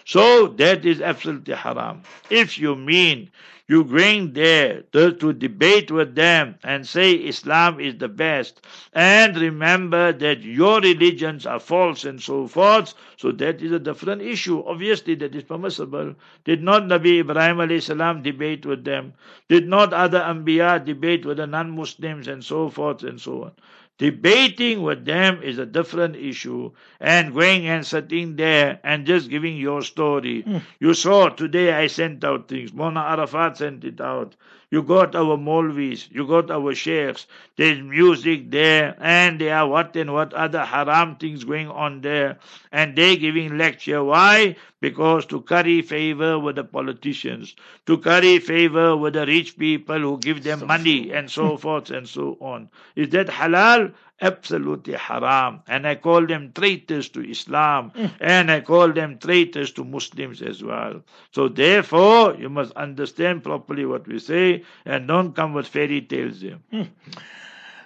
[0.07, 2.03] So that is absolutely haram.
[2.29, 3.29] If you mean
[3.67, 9.35] you going there to, to, debate with them and say Islam is the best and
[9.35, 12.93] remember that your religions are false and so forth.
[13.17, 14.63] So that is a different issue.
[14.65, 16.15] Obviously that is permissible.
[16.45, 19.11] Did not Nabi Ibrahim alayhi salam debate with them?
[19.49, 23.51] Did not other Anbiya debate with the non-Muslims and so forth and so on?
[23.97, 29.57] Debating with them is a different issue, and going and sitting there and just giving
[29.57, 30.43] your story.
[30.43, 30.61] Mm.
[30.79, 32.73] You saw today I sent out things.
[32.73, 34.35] Mona Arafat sent it out.
[34.69, 37.25] You got our Molvis, you got our sheikhs.
[37.55, 42.39] There's music there, and there are what and what other haram things going on there.
[42.71, 44.03] And they're giving lecture.
[44.03, 44.57] Why?
[44.81, 50.19] Because to curry favor with the politicians, to curry favor with the rich people who
[50.19, 52.69] give them money and so forth and so on.
[52.95, 53.93] Is that halal?
[54.19, 55.61] Absolutely haram.
[55.67, 58.11] And I call them traitors to Islam, mm.
[58.19, 61.03] and I call them traitors to Muslims as well.
[61.31, 66.41] So therefore, you must understand properly what we say, and don't come with fairy tales
[66.41, 66.57] here.
[66.73, 66.89] Mm.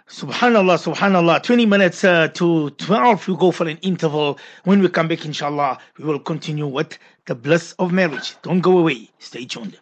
[0.07, 1.41] Subhanallah, subhanallah.
[1.41, 4.37] 20 minutes uh, to 12, we go for an interval.
[4.65, 8.35] When we come back, inshallah, we will continue with the bliss of marriage.
[8.41, 9.09] Don't go away.
[9.19, 9.77] Stay tuned.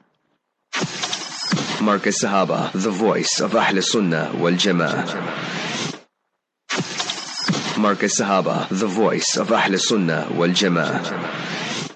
[1.79, 5.68] Markaz Sahaba, the voice of Ahl Sunnah wal Jama'ah.
[7.79, 11.89] Markaz Sahaba, the voice of Ahl Sunnah wal Jama'ah.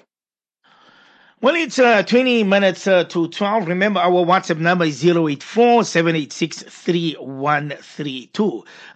[1.42, 3.68] Well, it's uh, 20 minutes uh, to 12.
[3.68, 5.84] Remember, our WhatsApp number is 084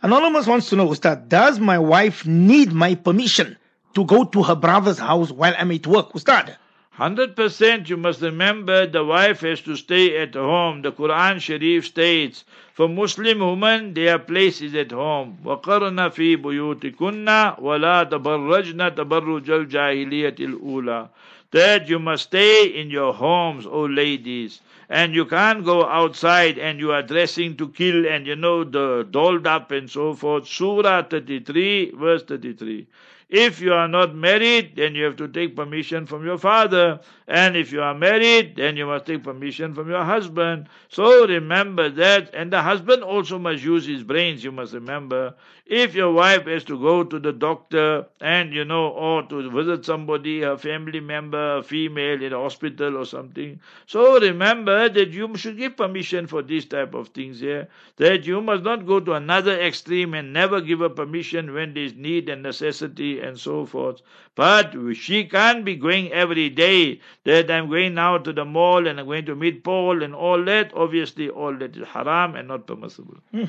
[0.02, 3.58] Anonymous wants to know, Ustad, does my wife need my permission
[3.94, 6.14] to go to her brother's house while I'm at work?
[6.14, 6.56] Ustad?
[6.99, 10.83] 100% you must remember the wife has to stay at home.
[10.83, 15.39] The Quran Sharif states, for Muslim women, their place is at home.
[15.43, 21.09] وَقَرْنَ فِي بُيُوتِكُنَّ وَلَا تَبَرَّجْنَ تَبَرُّجَ الْجَاهِلِيَّةِ الْأُولَى
[21.49, 24.61] That you must stay in your homes, O ladies.
[24.87, 29.07] And you can't go outside and you are dressing to kill and you know the
[29.09, 30.47] dolled up and so forth.
[30.47, 32.85] Surah 33, verse 33.
[33.30, 37.00] If you are not married, then you have to take permission from your father.
[37.26, 40.68] And if you are married, then you must take permission from your husband.
[40.88, 42.34] So remember that.
[42.34, 45.34] And the husband also must use his brains, you must remember.
[45.70, 49.84] If your wife has to go to the doctor and, you know, or to visit
[49.84, 53.60] somebody, a family member, a female in a hospital or something.
[53.86, 57.68] So remember that you should give permission for these type of things here.
[57.96, 61.84] That you must not go to another extreme and never give a permission when there
[61.84, 64.00] is need and necessity and so forth.
[64.36, 68.98] But she can't be going every day that I'm going now to the mall and
[68.98, 70.72] I'm going to meet Paul and all that.
[70.74, 73.18] Obviously, all that is haram and not permissible.
[73.32, 73.44] Hmm.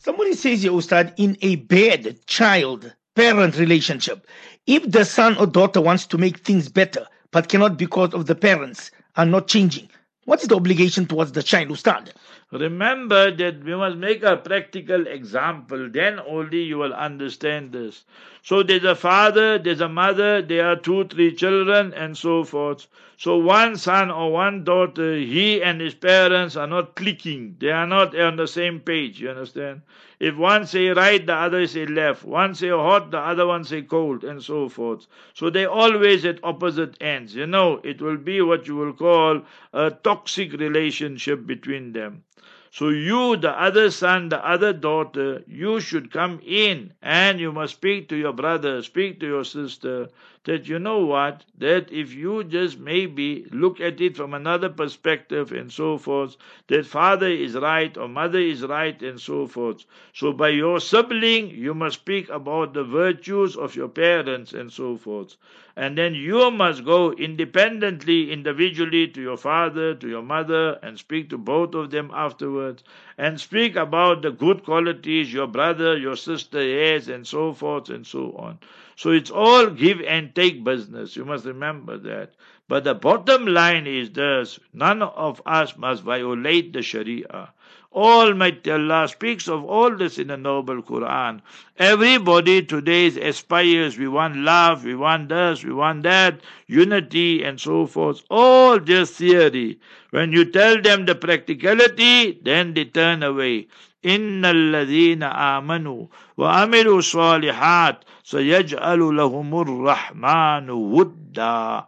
[0.00, 4.28] Somebody says here, Ustad, in a bad child parent relationship,
[4.66, 8.36] if the son or daughter wants to make things better, but cannot because of the
[8.36, 9.88] parents are not changing,
[10.24, 12.12] what is the obligation towards the child, Ustad?
[12.50, 18.04] Remember that we must make a practical example, then only you will understand this.
[18.42, 22.86] So there's a father, there's a mother, there are two, three children, and so forth.
[23.18, 27.56] So one son or one daughter, he and his parents are not clicking.
[27.58, 29.82] They are not on the same page, you understand?
[30.18, 32.24] If one say right, the other say left.
[32.24, 35.06] One say hot, the other one say cold, and so forth.
[35.34, 37.34] So they always at opposite ends.
[37.34, 39.42] You know, it will be what you will call
[39.74, 42.24] a toxic relationship between them.
[42.70, 47.74] So you, the other son, the other daughter, you should come in and you must
[47.74, 50.08] speak to your brother, speak to your sister,
[50.48, 55.52] that you know what, that if you just maybe look at it from another perspective
[55.52, 59.84] and so forth, that father is right or mother is right and so forth.
[60.14, 64.96] So by your sibling, you must speak about the virtues of your parents and so
[64.96, 65.36] forth.
[65.76, 71.28] And then you must go independently, individually to your father, to your mother, and speak
[71.28, 72.82] to both of them afterwards,
[73.18, 78.06] and speak about the good qualities your brother, your sister has, and so forth and
[78.06, 78.58] so on.
[78.98, 81.14] So it's all give and take business.
[81.14, 82.32] You must remember that.
[82.66, 87.52] But the bottom line is this none of us must violate the Sharia.
[87.92, 91.42] Almighty Allah speaks of all this in the noble Quran.
[91.76, 97.86] Everybody today aspires, we want love, we want this, we want that, unity and so
[97.86, 98.24] forth.
[98.28, 99.78] All just theory.
[100.10, 103.68] When you tell them the practicality, then they turn away.
[104.08, 106.06] إن الذين آمنوا
[106.36, 111.84] وعملوا الصالحات سيجعل لهم الرحمن ودا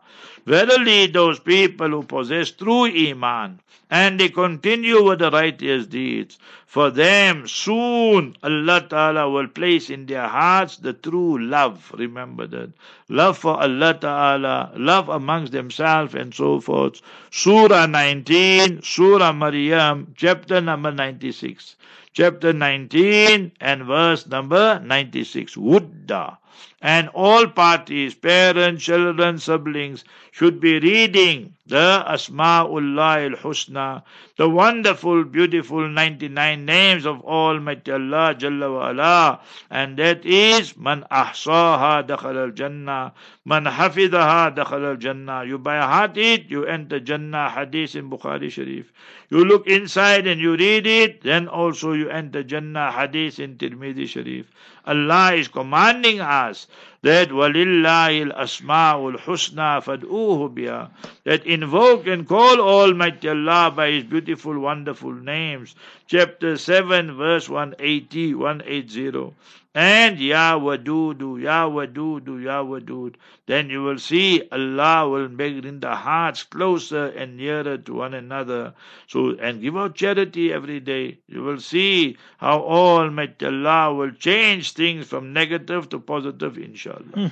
[0.47, 3.61] Verily those people who possess true iman
[3.91, 6.39] and they continue with the righteous deeds,
[6.71, 11.91] for them soon Allah Ta'ala will place in their hearts the true love.
[11.99, 12.71] Remember that.
[13.09, 17.03] Love for Allah Ta'ala, love amongst themselves and so forth.
[17.31, 21.75] Surah 19, Surah Maryam, chapter number 96
[22.13, 25.57] chapter 19 and verse number 96.
[25.57, 26.39] Wudda.
[26.83, 34.03] And all parties, parents, children, siblings, should be reading the Asma'ullah al-Husna,
[34.37, 39.39] the wonderful, beautiful 99 names of Almighty Allah Jalla wa
[39.71, 43.13] and that is Man ahsaha dakhal al-Jannah,
[43.45, 45.45] Man hafidaha dakhal al-Jannah.
[45.45, 48.93] You by heart it, you enter Jannah, hadith in Bukhari Sharif.
[49.29, 54.09] You look inside and you read it, then also you enter Jannah, hadith in Tirmidhi
[54.09, 54.47] Sharif.
[54.86, 56.68] Allah is commanding us
[57.02, 60.90] that وَلِلَّهِ الْأَسْمَاءُ الْحُسْنَى فَادْعُوهُ بِهَا
[61.24, 65.76] that invoke and call Almighty Allah by His beautiful, wonderful names.
[66.08, 69.34] Chapter 7, verse 180, 180
[69.75, 73.15] and Ya Wadudu, Ya Wadudu, Ya Wadud.
[73.47, 78.75] Then you will see Allah will bring the hearts closer and nearer to one another.
[79.07, 81.21] So, and give out charity every day.
[81.29, 87.15] You will see how Almighty Allah will change things from negative to positive, inshallah.
[87.15, 87.27] Hmm.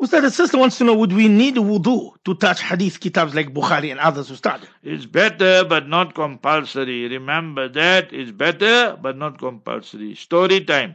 [0.00, 3.52] Ustad, the sister wants to know, would we need wudu to touch hadith kitabs like
[3.52, 4.60] Bukhari and others, Ustad?
[4.84, 7.08] It's better but not compulsory.
[7.08, 8.12] Remember that.
[8.12, 10.14] It's better but not compulsory.
[10.14, 10.94] Story time.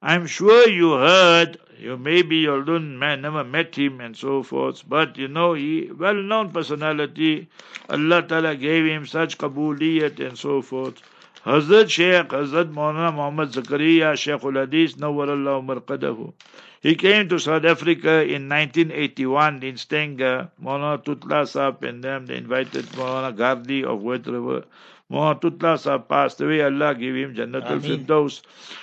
[0.00, 4.84] I'm sure you heard, you maybe you don't man, never met him and so forth,
[4.88, 7.48] but you know he well known personality.
[7.88, 11.02] Allah Ta'ala gave him such kabuliyat and so forth.
[11.44, 16.32] Hazrat Sheikh, Hazrat Maulana Muhammad Zakaria, Sheikh ul Hadith, Nawwarallahu Marqadahu.
[16.80, 20.48] He came to South Africa in 1981 in Stanger.
[20.62, 24.62] Maulana Tutla Saab and them, they invited Maulana Gardi of Wet River.
[25.10, 26.60] Mahatutla Sahib passed away.
[26.60, 28.42] Allah give him Jannatul Firdaus.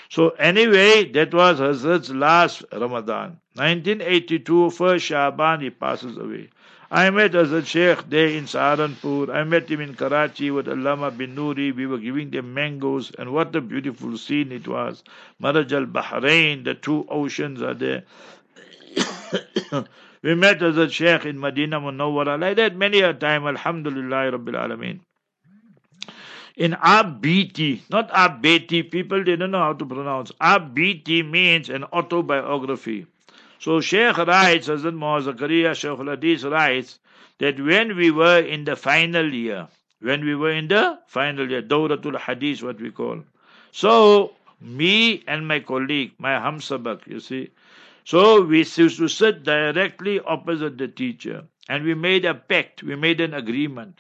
[0.10, 3.40] So anyway, that was Hazrat's last Ramadan.
[3.54, 6.50] 1982, first Shaban, he passes away.
[6.90, 9.34] I met Hazrat Sheikh there in Saharanpur.
[9.34, 11.76] I met him in Karachi with Allama bin Nuri.
[11.76, 15.04] We were giving them mangoes, and what a beautiful scene it was.
[15.42, 18.04] Maraj al Bahrain, the two oceans are there.
[20.24, 22.40] we met Hazrat Sheikh in Medina Munawwara.
[22.40, 23.46] Like that many a time.
[23.46, 25.00] Alhamdulillah Rabbil Alameen
[26.58, 30.32] in Abiti, not Abeti, people don't know how to pronounce.
[30.42, 33.06] Abiti means an autobiography.
[33.60, 37.00] So Sheikh writes, Hazrat Muhammad Zakaria Sheikh Hadith writes
[37.40, 39.68] that when we were in the final year,
[40.00, 43.22] when we were in the final year, Dawratul Hadith, what we call.
[43.72, 47.50] So me and my colleague, my Hamsabak, you see,
[48.06, 52.96] so we used to sit directly opposite the teacher, and we made a pact, we
[52.96, 54.00] made an agreement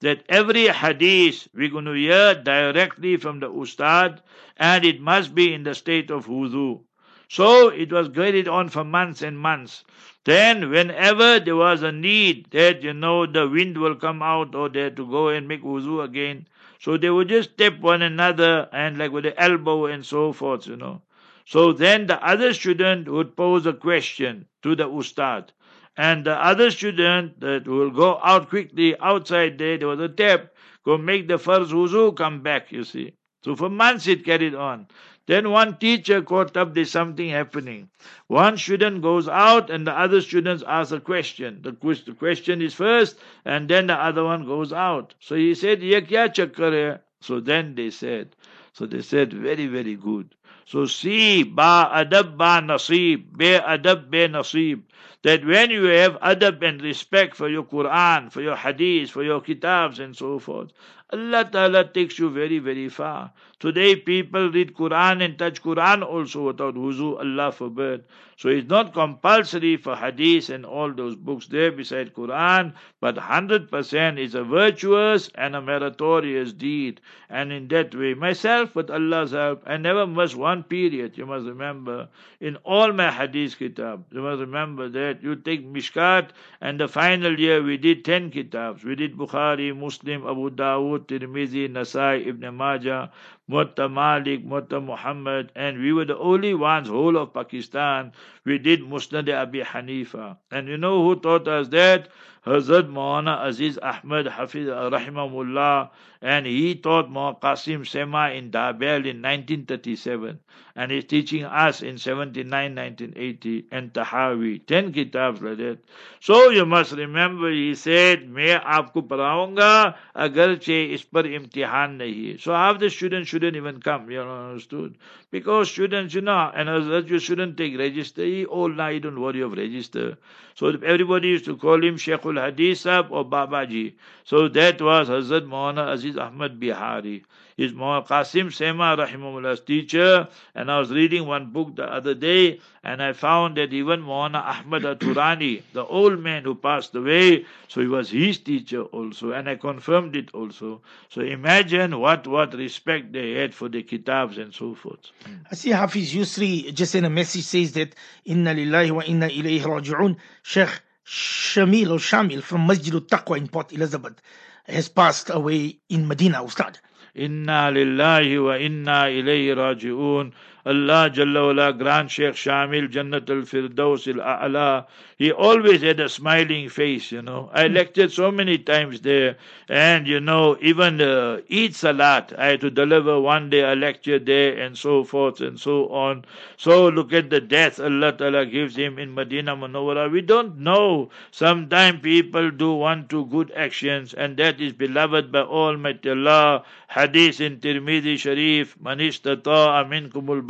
[0.00, 4.22] that every hadith we're going to hear directly from the ustad
[4.56, 6.80] and it must be in the state of wudu.
[7.28, 9.84] So it was carried on for months and months.
[10.24, 14.68] Then whenever there was a need that, you know, the wind will come out or
[14.68, 16.46] they to go and make wudu again,
[16.78, 20.66] so they would just tap one another and like with the elbow and so forth,
[20.66, 21.02] you know.
[21.46, 25.52] So then the other student would pose a question to the ustad
[25.96, 30.52] and the other student that will go out quickly outside there, there was a tap,
[30.84, 33.12] go make the first wuzu, come back, you see.
[33.44, 34.88] So for months it carried on.
[35.26, 37.88] Then one teacher caught up there's something happening.
[38.26, 41.62] One student goes out and the other students ask a question.
[41.62, 45.14] The question is first and then the other one goes out.
[45.20, 47.00] So he said, Ye kya chakkar?
[47.20, 48.36] So then they said,
[48.74, 50.34] so they said, very, very good.
[50.66, 54.82] So see, ba adab ba nasib, be adab be nasib
[55.24, 59.40] that when you have adab and respect for your Quran, for your hadith, for your
[59.40, 60.70] kitabs and so forth,
[61.12, 63.32] Allah Ta'ala takes you very, very far.
[63.60, 68.04] Today people read Quran and touch Quran also without wuzu, Allah forbid.
[68.36, 74.18] So it's not compulsory for hadith and all those books there beside Quran, but 100%
[74.18, 77.00] is a virtuous and a meritorious deed.
[77.30, 81.46] And in that way, myself with Allah's help, I never miss one period, you must
[81.46, 82.08] remember.
[82.40, 85.13] In all my hadith kitab, you must remember that.
[85.22, 88.84] You take Mishkat and the final year we did 10 kitabs.
[88.84, 93.12] We did Bukhari, Muslim, Abu Dawud, Tirmizi, Nasai, Ibn Majah,
[93.50, 98.12] Muwatta Malik, Muwatta Muhammad, and we were the only ones, whole of Pakistan,
[98.44, 100.38] we did Musnad Abi Hanifa.
[100.50, 102.08] And you know who taught us that?
[102.46, 105.88] Hazrat Maana Aziz Ahmad Hafiz uh, Rahimahullah,
[106.20, 110.38] and he taught Maulana Qasim Sema in Dabhel in 1937,
[110.76, 115.78] and he's teaching us in 79, 1980, and Tahawi, 10 kitabs like that.
[116.20, 122.26] So you must remember, he said, "Me aapko पढ़ाऊंगा agar चे इस पर इम्तिहान नहीं
[122.28, 124.88] है so half the student student even come you
[125.34, 129.40] because students, you know, and as that you shouldn't take register, all night don't worry
[129.40, 130.16] of register.
[130.54, 133.94] So everybody used to call him Sheikhul Hadith or Babaji.
[134.22, 137.24] So that was Hazrat Maulana Aziz Ahmad Bihari.
[137.56, 140.28] His Qasim Sema Rahimahullah's teacher.
[140.54, 144.42] And I was reading one book the other day and I found that even Maulana
[144.44, 149.32] Ahmad Turani, the old man who passed away, so he was his teacher also.
[149.32, 150.82] And I confirmed it also.
[151.08, 155.10] So imagine what, what respect they had for the kitabs and so forth.
[155.24, 155.36] Hmm.
[155.50, 157.94] I see Hafiz Yusri just in a message says that
[158.24, 160.16] Inna lillahi wa inna ilayhi raji'un.
[160.42, 164.20] Sheikh Shamil or Shamil from Masjid al-Taqwa in Port Elizabeth
[164.66, 166.78] has passed away in Medina, Ustad.
[167.14, 170.32] Inna lillahi wa inna ilayhi raji'un.
[170.66, 174.86] Allah Jalla wala grant Sheikh Shamil Jannat al Firdaus al A'la.
[175.18, 177.50] He always had a smiling face, you know.
[177.52, 179.36] I lectured so many times there,
[179.68, 184.18] and you know, even uh, Eid Salat, I had to deliver one day a lecture
[184.18, 186.24] there, and so forth and so on.
[186.56, 190.10] So look at the death Allah Ta'ala gives him in Medina Munawwara.
[190.10, 191.10] We don't know.
[191.30, 196.64] Sometimes people do one, two good actions, and that is beloved by Almighty Allah.
[196.88, 199.88] Hadith in Tirmidhi Sharif, Man istata'a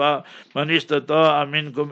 [0.04, 0.24] Sahaba,
[0.54, 1.90] Man istata'a minkum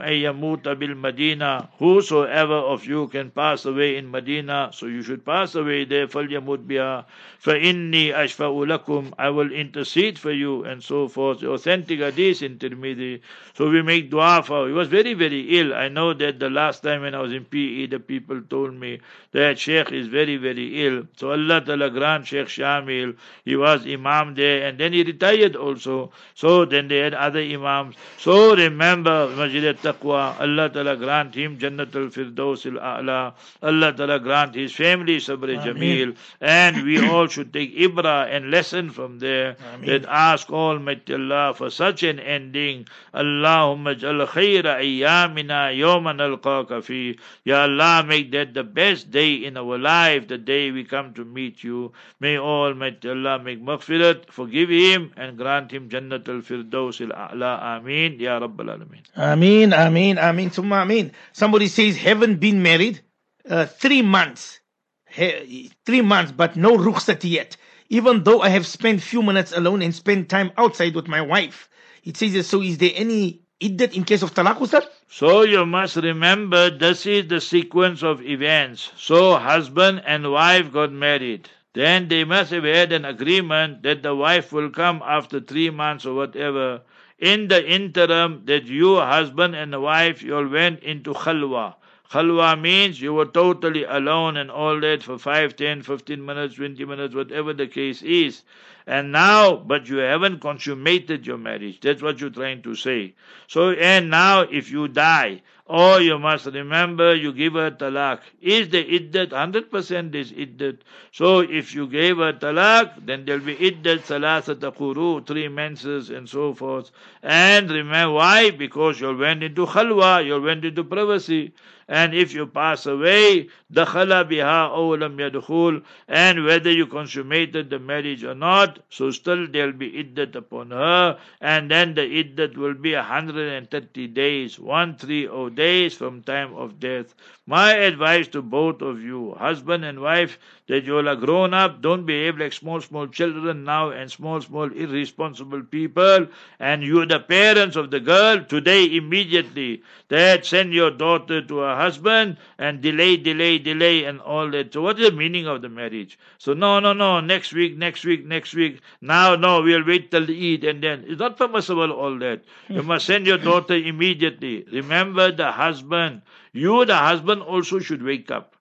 [0.79, 6.07] bil whosoever of you can pass away in Medina, so you should pass away there,
[6.07, 7.05] falyamut biha,
[7.39, 9.13] fa inni ashfaulakum.
[9.19, 11.41] I will intercede for you, and so forth.
[11.41, 13.21] The authentic hadith in Tirmidhi.
[13.55, 15.75] So we make dua for, he was very, very ill.
[15.75, 19.01] I know that the last time when I was in PE, the people told me
[19.33, 21.05] that Sheikh is very, very ill.
[21.17, 26.13] So Allah Ta'ala grant Sheikh Shamil, he was Imam there, and then he retired also.
[26.35, 27.97] So then they had other Imams.
[28.19, 30.39] So remember Masjid al-Taqwa.
[30.39, 33.35] Allah Ta'ala grant him Jannat al-Firdaus al-A'la.
[33.63, 36.17] Allah Ta'ala grant his family Sabr Jamil.
[36.41, 39.57] And we all should take Ibra and lesson from there.
[39.75, 39.87] Ameen.
[39.87, 42.87] That ask Almighty Allah for such an ending.
[43.13, 47.19] Allahumma jal khayra ayyamina yawman alqaka fi.
[47.45, 51.25] Ya Allah, make that the best day in our life, the day we come to
[51.25, 51.93] meet you.
[52.21, 57.79] May Almighty Allah make maghfirat, forgive him, and grant him Jannat al-Firdaus al-A'la.
[57.79, 57.92] Ameen.
[58.21, 59.05] Ya Rabbal Alameen.
[59.17, 61.13] Ameen, Ameen, Ameen, Summa Ameen.
[61.33, 63.01] Somebody says, haven't been married
[63.49, 64.61] uh, three months.
[65.09, 67.57] He- three months, but no rukhsat yet.
[67.89, 71.69] Even though I have spent few minutes alone and spent time outside with my wife.
[72.05, 74.85] It says, so is there any iddat in case of talaq, Ustad?
[75.09, 78.91] So you must remember this is the sequence of events.
[78.97, 81.49] So husband and wife got married.
[81.75, 86.07] Then they must have had an agreement that the wife will come after three months
[86.07, 86.83] or whatever.
[87.23, 91.77] In the interim, that you, husband and wife, you all went into khalwa.
[92.11, 96.85] Khalwa means you were totally alone and all that for 5, 10, 15 minutes, 20
[96.85, 98.43] minutes, whatever the case is.
[98.89, 101.79] And now, but you haven't consummated your marriage.
[101.81, 103.15] That's what you're trying to say.
[103.47, 105.43] So, and now if you die,
[105.73, 108.21] or you must remember you give her talak.
[108.43, 110.81] Is the iddat 100% is iddat?
[111.13, 116.29] So if you gave her talak, then there'll be iddat salasata quru, three menses and
[116.29, 116.91] so forth.
[117.23, 118.51] And remember why?
[118.51, 121.55] Because you went into khalwa, you went into privacy.
[121.89, 127.79] And if you pass away, dakhala biha aw lam yadkhul, and whether you consummated the
[127.79, 132.75] marriage or not, so still there'll be iddat upon her, and then the iddat will
[132.75, 137.15] be 130 days, 130 days days from time of death.
[137.47, 140.39] My advice to both of you, husband and wife,
[140.69, 144.41] that you all are grown up, don't behave like small, small children now and small,
[144.41, 146.27] small irresponsible people.
[146.61, 151.77] And you, the parents of the girl, today immediately, that send your daughter to her
[151.77, 154.73] husband and delay, delay, delay, and all that.
[154.73, 156.19] So, what is the meaning of the marriage?
[156.39, 158.81] So, no, no, no, next week, next week, next week.
[159.01, 162.43] Now, no, we'll wait till the Eid, and then it's not permissible, all that.
[162.69, 162.87] You hmm.
[162.87, 164.65] must send your daughter immediately.
[164.71, 166.23] Remember the husband.
[166.53, 168.52] You, the husband, also should wake up.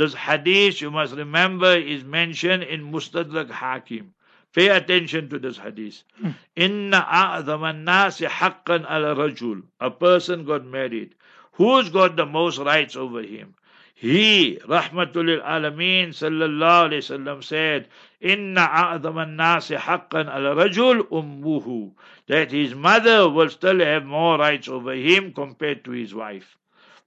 [0.00, 4.14] This hadith, you must remember, is mentioned in Mustadrak Hakim.
[4.54, 6.04] Pay attention to this hadith.
[6.18, 6.30] Hmm.
[6.56, 9.62] Inna a'zama nasi haqqan al rajul.
[9.78, 11.14] A person got married.
[11.52, 13.54] Who's got the most rights over him?
[13.94, 17.88] He, Rahmatul Alameen, sallallahu alayhi wasallam said,
[18.22, 21.92] Inna a'zama nasi haqqan al rajul ummuhu.
[22.26, 26.56] That his mother will still have more rights over him compared to his wife.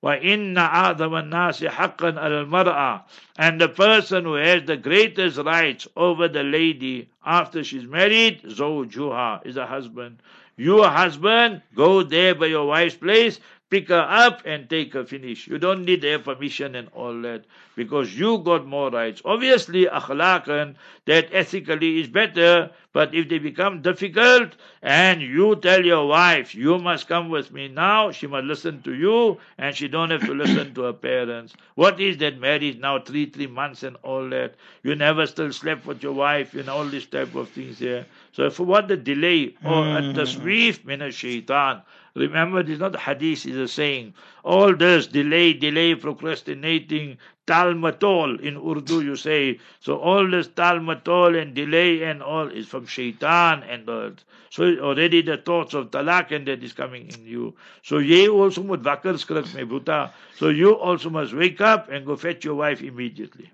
[0.03, 3.03] وَإِنَّ أَعْظَمَ النَّاسِ حَقًّا عَلَى الْمَرْأَةِ
[3.37, 9.45] And the person who has the greatest rights over the lady after she's married, زوجها,
[9.45, 10.23] is a husband.
[10.57, 13.41] You, husband, go there by your wife's place,
[13.74, 15.48] pick her up and take her finish.
[15.48, 17.44] You don't need their permission and all that
[17.76, 19.20] because you got more rights.
[19.26, 26.08] Obviously, akhlaqan, that ethically is better, but if they become difficult and you tell your
[26.08, 30.12] wife, you must come with me now, she must listen to you and she don't
[30.12, 31.56] have to listen to her parents.
[31.74, 34.54] What is that marriage now, three, three months and all that?
[34.84, 38.06] You never still slept with your wife and all these type of things here.
[38.34, 40.20] So for what the delay or a mm-hmm.
[40.20, 41.82] tasweef min shaitan.
[42.16, 44.14] Remember, this is not a hadith, it's a saying.
[44.44, 49.60] All this delay, delay, procrastinating, talmatol in Urdu you say.
[49.80, 54.12] So all this talmatol and delay and all is from shaitan and all.
[54.50, 57.56] So already the thoughts of talak and that is coming in you.
[57.82, 60.12] So ye also must me buta.
[60.36, 63.52] So you also must wake up and go fetch your wife immediately.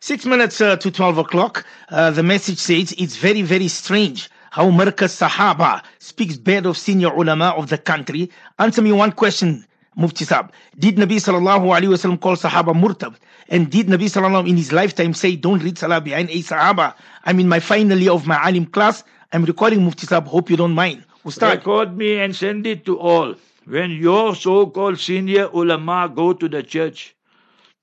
[0.00, 1.66] Six minutes uh, to 12 o'clock.
[1.90, 7.08] Uh, the message says it's very, very strange how Markaz Sahaba speaks bad of senior
[7.08, 8.30] ulama of the country.
[8.60, 10.50] Answer me one question, Mufti Saab.
[10.78, 13.16] Did Nabi sallallahu alayhi wasallam call Sahaba murtab?
[13.48, 16.94] And did Nabi sallallahu in his lifetime say, don't read Salah behind a Sahaba?
[17.24, 19.02] I'm in my final year of my alim class.
[19.32, 20.28] I'm recording Mufti Saab.
[20.28, 21.04] Hope you don't mind.
[21.26, 21.56] Ustad.
[21.56, 23.34] Record me and send it to all.
[23.66, 27.13] When your so-called senior ulama go to the church,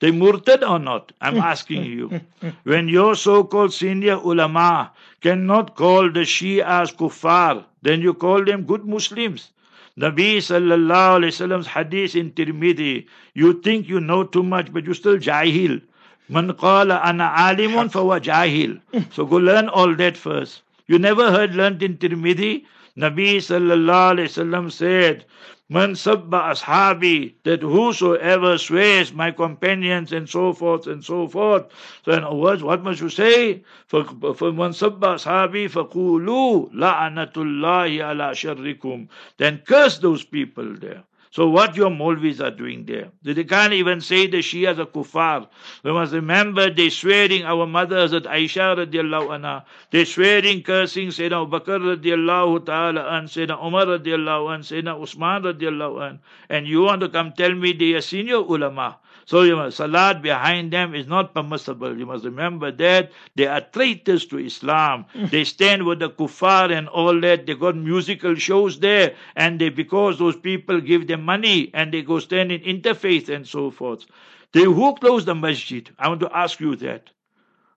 [0.01, 1.13] they murtad or not?
[1.21, 2.21] I'm asking you.
[2.63, 4.91] When your so-called senior ulama
[5.21, 9.51] cannot call the Shias kuffar, then you call them good Muslims.
[9.99, 14.93] Nabi sallallahu alayhi wasallam's hadith in Tirmidhi, you think you know too much, but you
[14.93, 15.81] still jahil.
[16.29, 18.79] Man qala ana alimun fawa jahil.
[19.13, 20.61] So go learn all that first.
[20.87, 22.65] You never heard learned in Tirmidhi?
[22.97, 25.25] Nabi sallallahu alayhi wasallam said,
[25.69, 31.67] Man sabba ashabi, that whosoever swears my companions and so forth and so forth.
[32.03, 33.63] So in other words, what must you say?
[33.87, 39.07] For, for man sabba ashabi, faqulu la'anatullahi ala sharrikum.
[39.37, 41.03] Then curse those people there.
[41.31, 43.09] So what your Molvis are doing there?
[43.23, 45.47] They can't even say the Shias are kuffar.
[45.81, 49.63] We must remember they swearing our mothers Hazrat Aisha radiallahu anha.
[49.91, 55.43] They swearing, cursing Sayyidina Abu Bakr radiallahu ta'ala and Sayyidina Umar radiallahu and Sayyidina Usman
[55.43, 56.19] radiallahu an.
[56.49, 58.97] And you want to come tell me they are senior ulama.
[59.31, 61.97] So you must, salat behind them is not permissible.
[61.97, 65.05] You must remember that they are traitors to Islam.
[65.15, 65.29] Mm.
[65.29, 67.45] they stand with the kuffar and all that.
[67.45, 72.01] They got musical shows there, and they because those people give them money and they
[72.01, 74.05] go stand in interfaith and so forth.
[74.51, 75.89] They who closed the masjid?
[75.97, 77.09] I want to ask you that.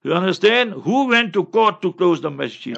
[0.03, 0.73] You understand?
[0.73, 2.77] Who went to court to close the masjid?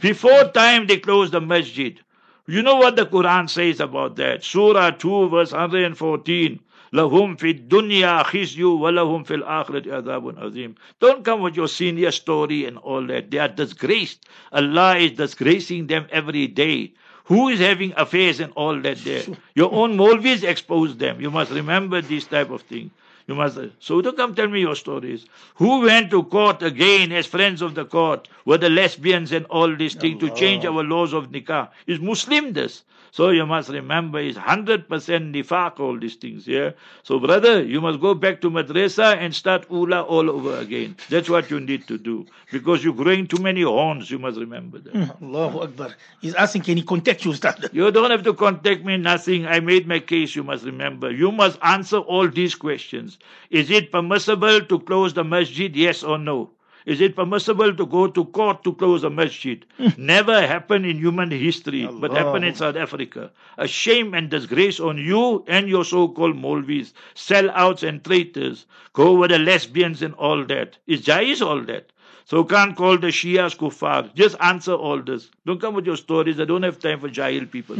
[0.00, 1.98] Before time they closed the masjid.
[2.46, 4.44] You know what the Quran says about that?
[4.44, 6.60] Surah 2 verse 114
[6.94, 10.76] lahum fi dunya khizyu wa lahum fil akhirat adhabun azim.
[11.00, 13.30] Don't come with your senior story and all that.
[13.30, 14.28] They are disgraced.
[14.52, 16.92] Allah is disgracing them every day.
[17.24, 19.24] Who is having affairs and all that there?
[19.54, 21.22] Your own Molvis expose them.
[21.22, 22.90] You must remember this type of thing.
[23.26, 23.58] You must.
[23.78, 25.24] So don't come tell me your stories.
[25.54, 28.28] Who went to court again as friends of the court?
[28.44, 31.70] Were the lesbians and all this thing to change our laws of nikah?
[31.86, 32.84] Is Muslim this?
[33.14, 36.70] So you must remember it's 100% nifaq, all these things, yeah?
[37.04, 40.96] So brother, you must go back to madrasa and start ula all over again.
[41.10, 42.26] That's what you need to do.
[42.50, 44.94] Because you're growing too many horns, you must remember that.
[44.94, 45.94] Mm, Allahu Akbar.
[46.22, 47.70] He's asking, can he contact you, Ustad?
[47.72, 49.46] You don't have to contact me, nothing.
[49.46, 51.12] I made my case, you must remember.
[51.12, 53.18] You must answer all these questions.
[53.48, 56.50] Is it permissible to close the masjid, yes or no?
[56.86, 59.64] Is it permissible to go to court to close a masjid?
[59.96, 63.30] Never happened in human history, but happened in South Africa.
[63.56, 68.66] A shame and disgrace on you and your so-called Molvis, sellouts and traitors.
[68.92, 70.76] Go with the lesbians and all that.
[70.86, 71.90] Is Jais all that?
[72.26, 74.14] So can't call the Shias kuffar.
[74.14, 75.30] Just answer all this.
[75.46, 76.38] Don't come with your stories.
[76.40, 77.76] I don't have time for Jahil people.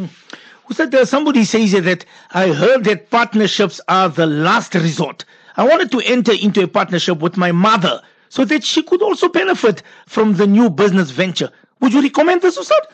[0.71, 5.25] Ustad, uh, somebody says that I heard that partnerships are the last resort.
[5.57, 8.01] I wanted to enter into a partnership with my mother
[8.35, 11.51] so that she could also benefit from the new business venture.
[11.81, 12.85] Would you recommend this, Ustad?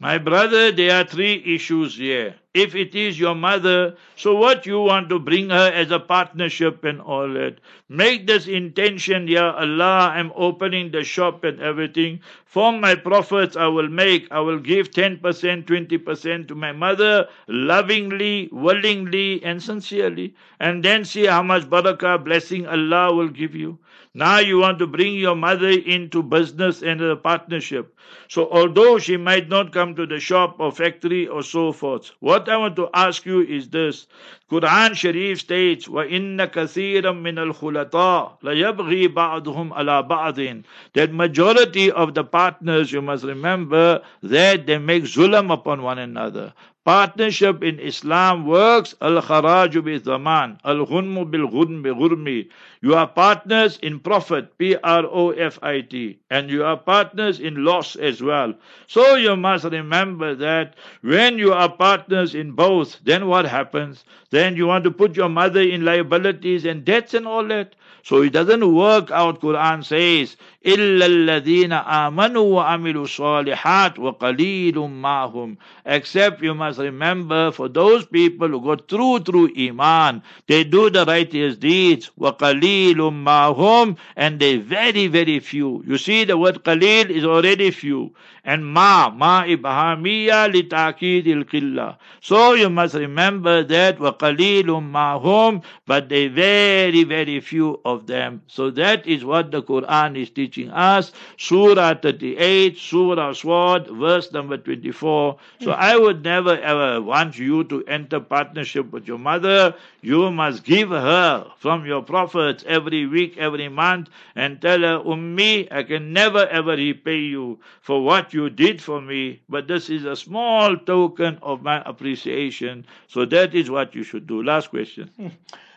[0.00, 2.34] My brother, there are three issues here.
[2.54, 6.82] If it is your mother, so what you want to bring her as a partnership
[6.82, 7.60] and all that.
[7.90, 12.20] Make this intention, Ya Allah, I'm opening the shop and everything.
[12.46, 18.48] From my profits I will make, I will give 10%, 20% to my mother, lovingly,
[18.50, 20.34] willingly, and sincerely.
[20.58, 23.78] And then see how much barakah, blessing Allah will give you.
[24.14, 27.94] Now you want to bring your mother into business and a partnership.
[28.28, 32.37] So although she might not come to the shop or factory or so forth, what
[32.37, 34.07] I want to ask you is this.
[34.51, 42.23] Quran Sharif states, وَإِنَّ كَثِيرًا مِنَ الْخُلَطَاءِ لَيَبْغِي بَعْضُهُمْ عَلَى بَعْضٍ That majority of the
[42.23, 46.53] partners, you must remember, that they make zulam upon one another.
[46.88, 48.94] Partnership in Islam works.
[49.02, 50.58] Al kharaju bi zaman.
[50.64, 52.48] Al ghunmu bil ghunm bi ghurmi.
[52.80, 54.56] You are partners in profit.
[54.56, 56.18] P R O F I T.
[56.30, 58.54] And you are partners in loss as well.
[58.86, 64.04] So you must remember that when you are partners in both, then what happens?
[64.30, 67.74] Then you want to put your mother in liabilities and debts and all that.
[68.02, 69.42] So it doesn't work out.
[69.42, 78.05] Quran says, إِلَّا الَّذِينَ آمَنُوا وَعَمِلُوا الصَّالِحَاتِ وَقَلِيلٌ مَّاهُمْ Except you must remember for those
[78.05, 82.11] people who go through through Iman, they do the righteous deeds.
[82.17, 85.83] وَقَلِيلٌ مَّاهُمْ And they very, very few.
[85.85, 88.13] You see the word qalil is already few.
[88.45, 91.97] And ma, ma ibhamiya li ta'kid qilla.
[92.21, 98.43] So you must remember that وَقَلِيلٌ مَّاهُمْ But they very, very few of them.
[98.47, 101.12] So that is what the Quran is teaching us.
[101.36, 105.36] Surah 38, Surah Swad, verse number 24.
[105.60, 109.74] So I would never ever want you to enter partnership with your mother.
[110.00, 115.68] You must give her from your profits every week, every month, and tell her, Ummi,
[115.70, 120.04] I can never ever repay you for what you did for me, but this is
[120.04, 122.86] a small token of my appreciation.
[123.08, 124.42] So that is what you should do.
[124.42, 125.10] Last question.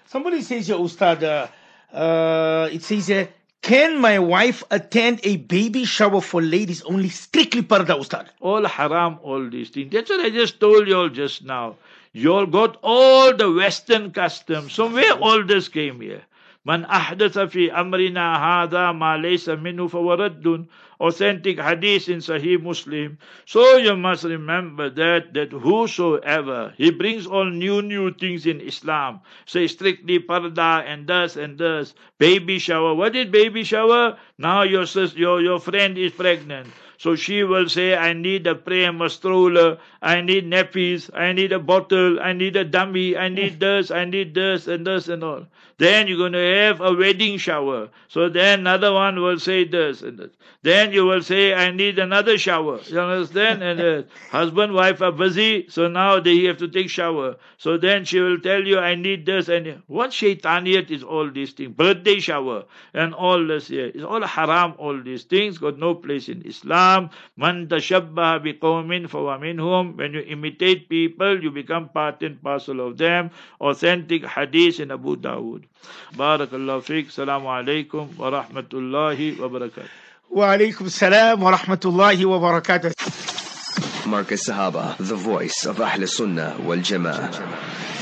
[0.06, 1.48] Somebody says here, Ustad, uh,
[1.96, 3.30] uh, it says here,
[3.62, 8.30] can my wife attend a baby shower for ladies only strictly parda, Ustad?
[8.40, 9.92] all haram, all these things.
[9.92, 11.76] That's what I just told you all just now.
[12.14, 14.74] You all got all the Western customs.
[14.74, 16.24] So where all this came here?
[16.64, 20.68] Man ahdatha fi amrina hadha ma laysa minhu fawaraddun.
[21.00, 23.18] Authentic hadith in Sahih Muslim.
[23.48, 29.22] So you must remember that that whosoever he brings all new new things in Islam.
[29.48, 31.96] Say strictly parda and this and this.
[32.20, 32.94] Baby shower.
[32.94, 34.18] What is baby shower?
[34.38, 36.68] Now your sis, your your friend is pregnant.
[37.02, 41.52] So she will say, I need a pram, a stroller, I need nappies, I need
[41.52, 45.24] a bottle, I need a dummy, I need this, I need this, and this, and
[45.24, 45.48] all.
[45.82, 47.90] Then you're going to have a wedding shower.
[48.08, 50.30] So then another one will say this and this.
[50.62, 52.80] Then you will say, I need another shower.
[52.86, 53.64] You understand?
[53.64, 57.38] And uh, husband, wife are busy, so now they have to take shower.
[57.58, 59.50] So then she will tell you, I need this.
[59.50, 61.76] And what shaitaniyat is all these things?
[61.76, 63.88] Birthday shower and all this here.
[63.88, 65.58] It's all haram, all these things.
[65.58, 67.10] Got no place in Islam.
[67.38, 69.98] Man tashabbaha biqawmin fawa minhum.
[69.98, 73.32] When you imitate people, you become part and parcel of them.
[73.60, 75.64] Authentic hadith in Abu Dawood.
[76.16, 77.08] Barakallahu fiqh.
[77.08, 79.88] Assalamu alaikum wa rahmatullahi wa barakatuh.
[80.30, 82.94] Wa alaikum salam wa rahmatullahi wa barakatuh.
[84.06, 88.01] Markaz Sahaba, the voice of Ahl Sunnah wal Jama'ah.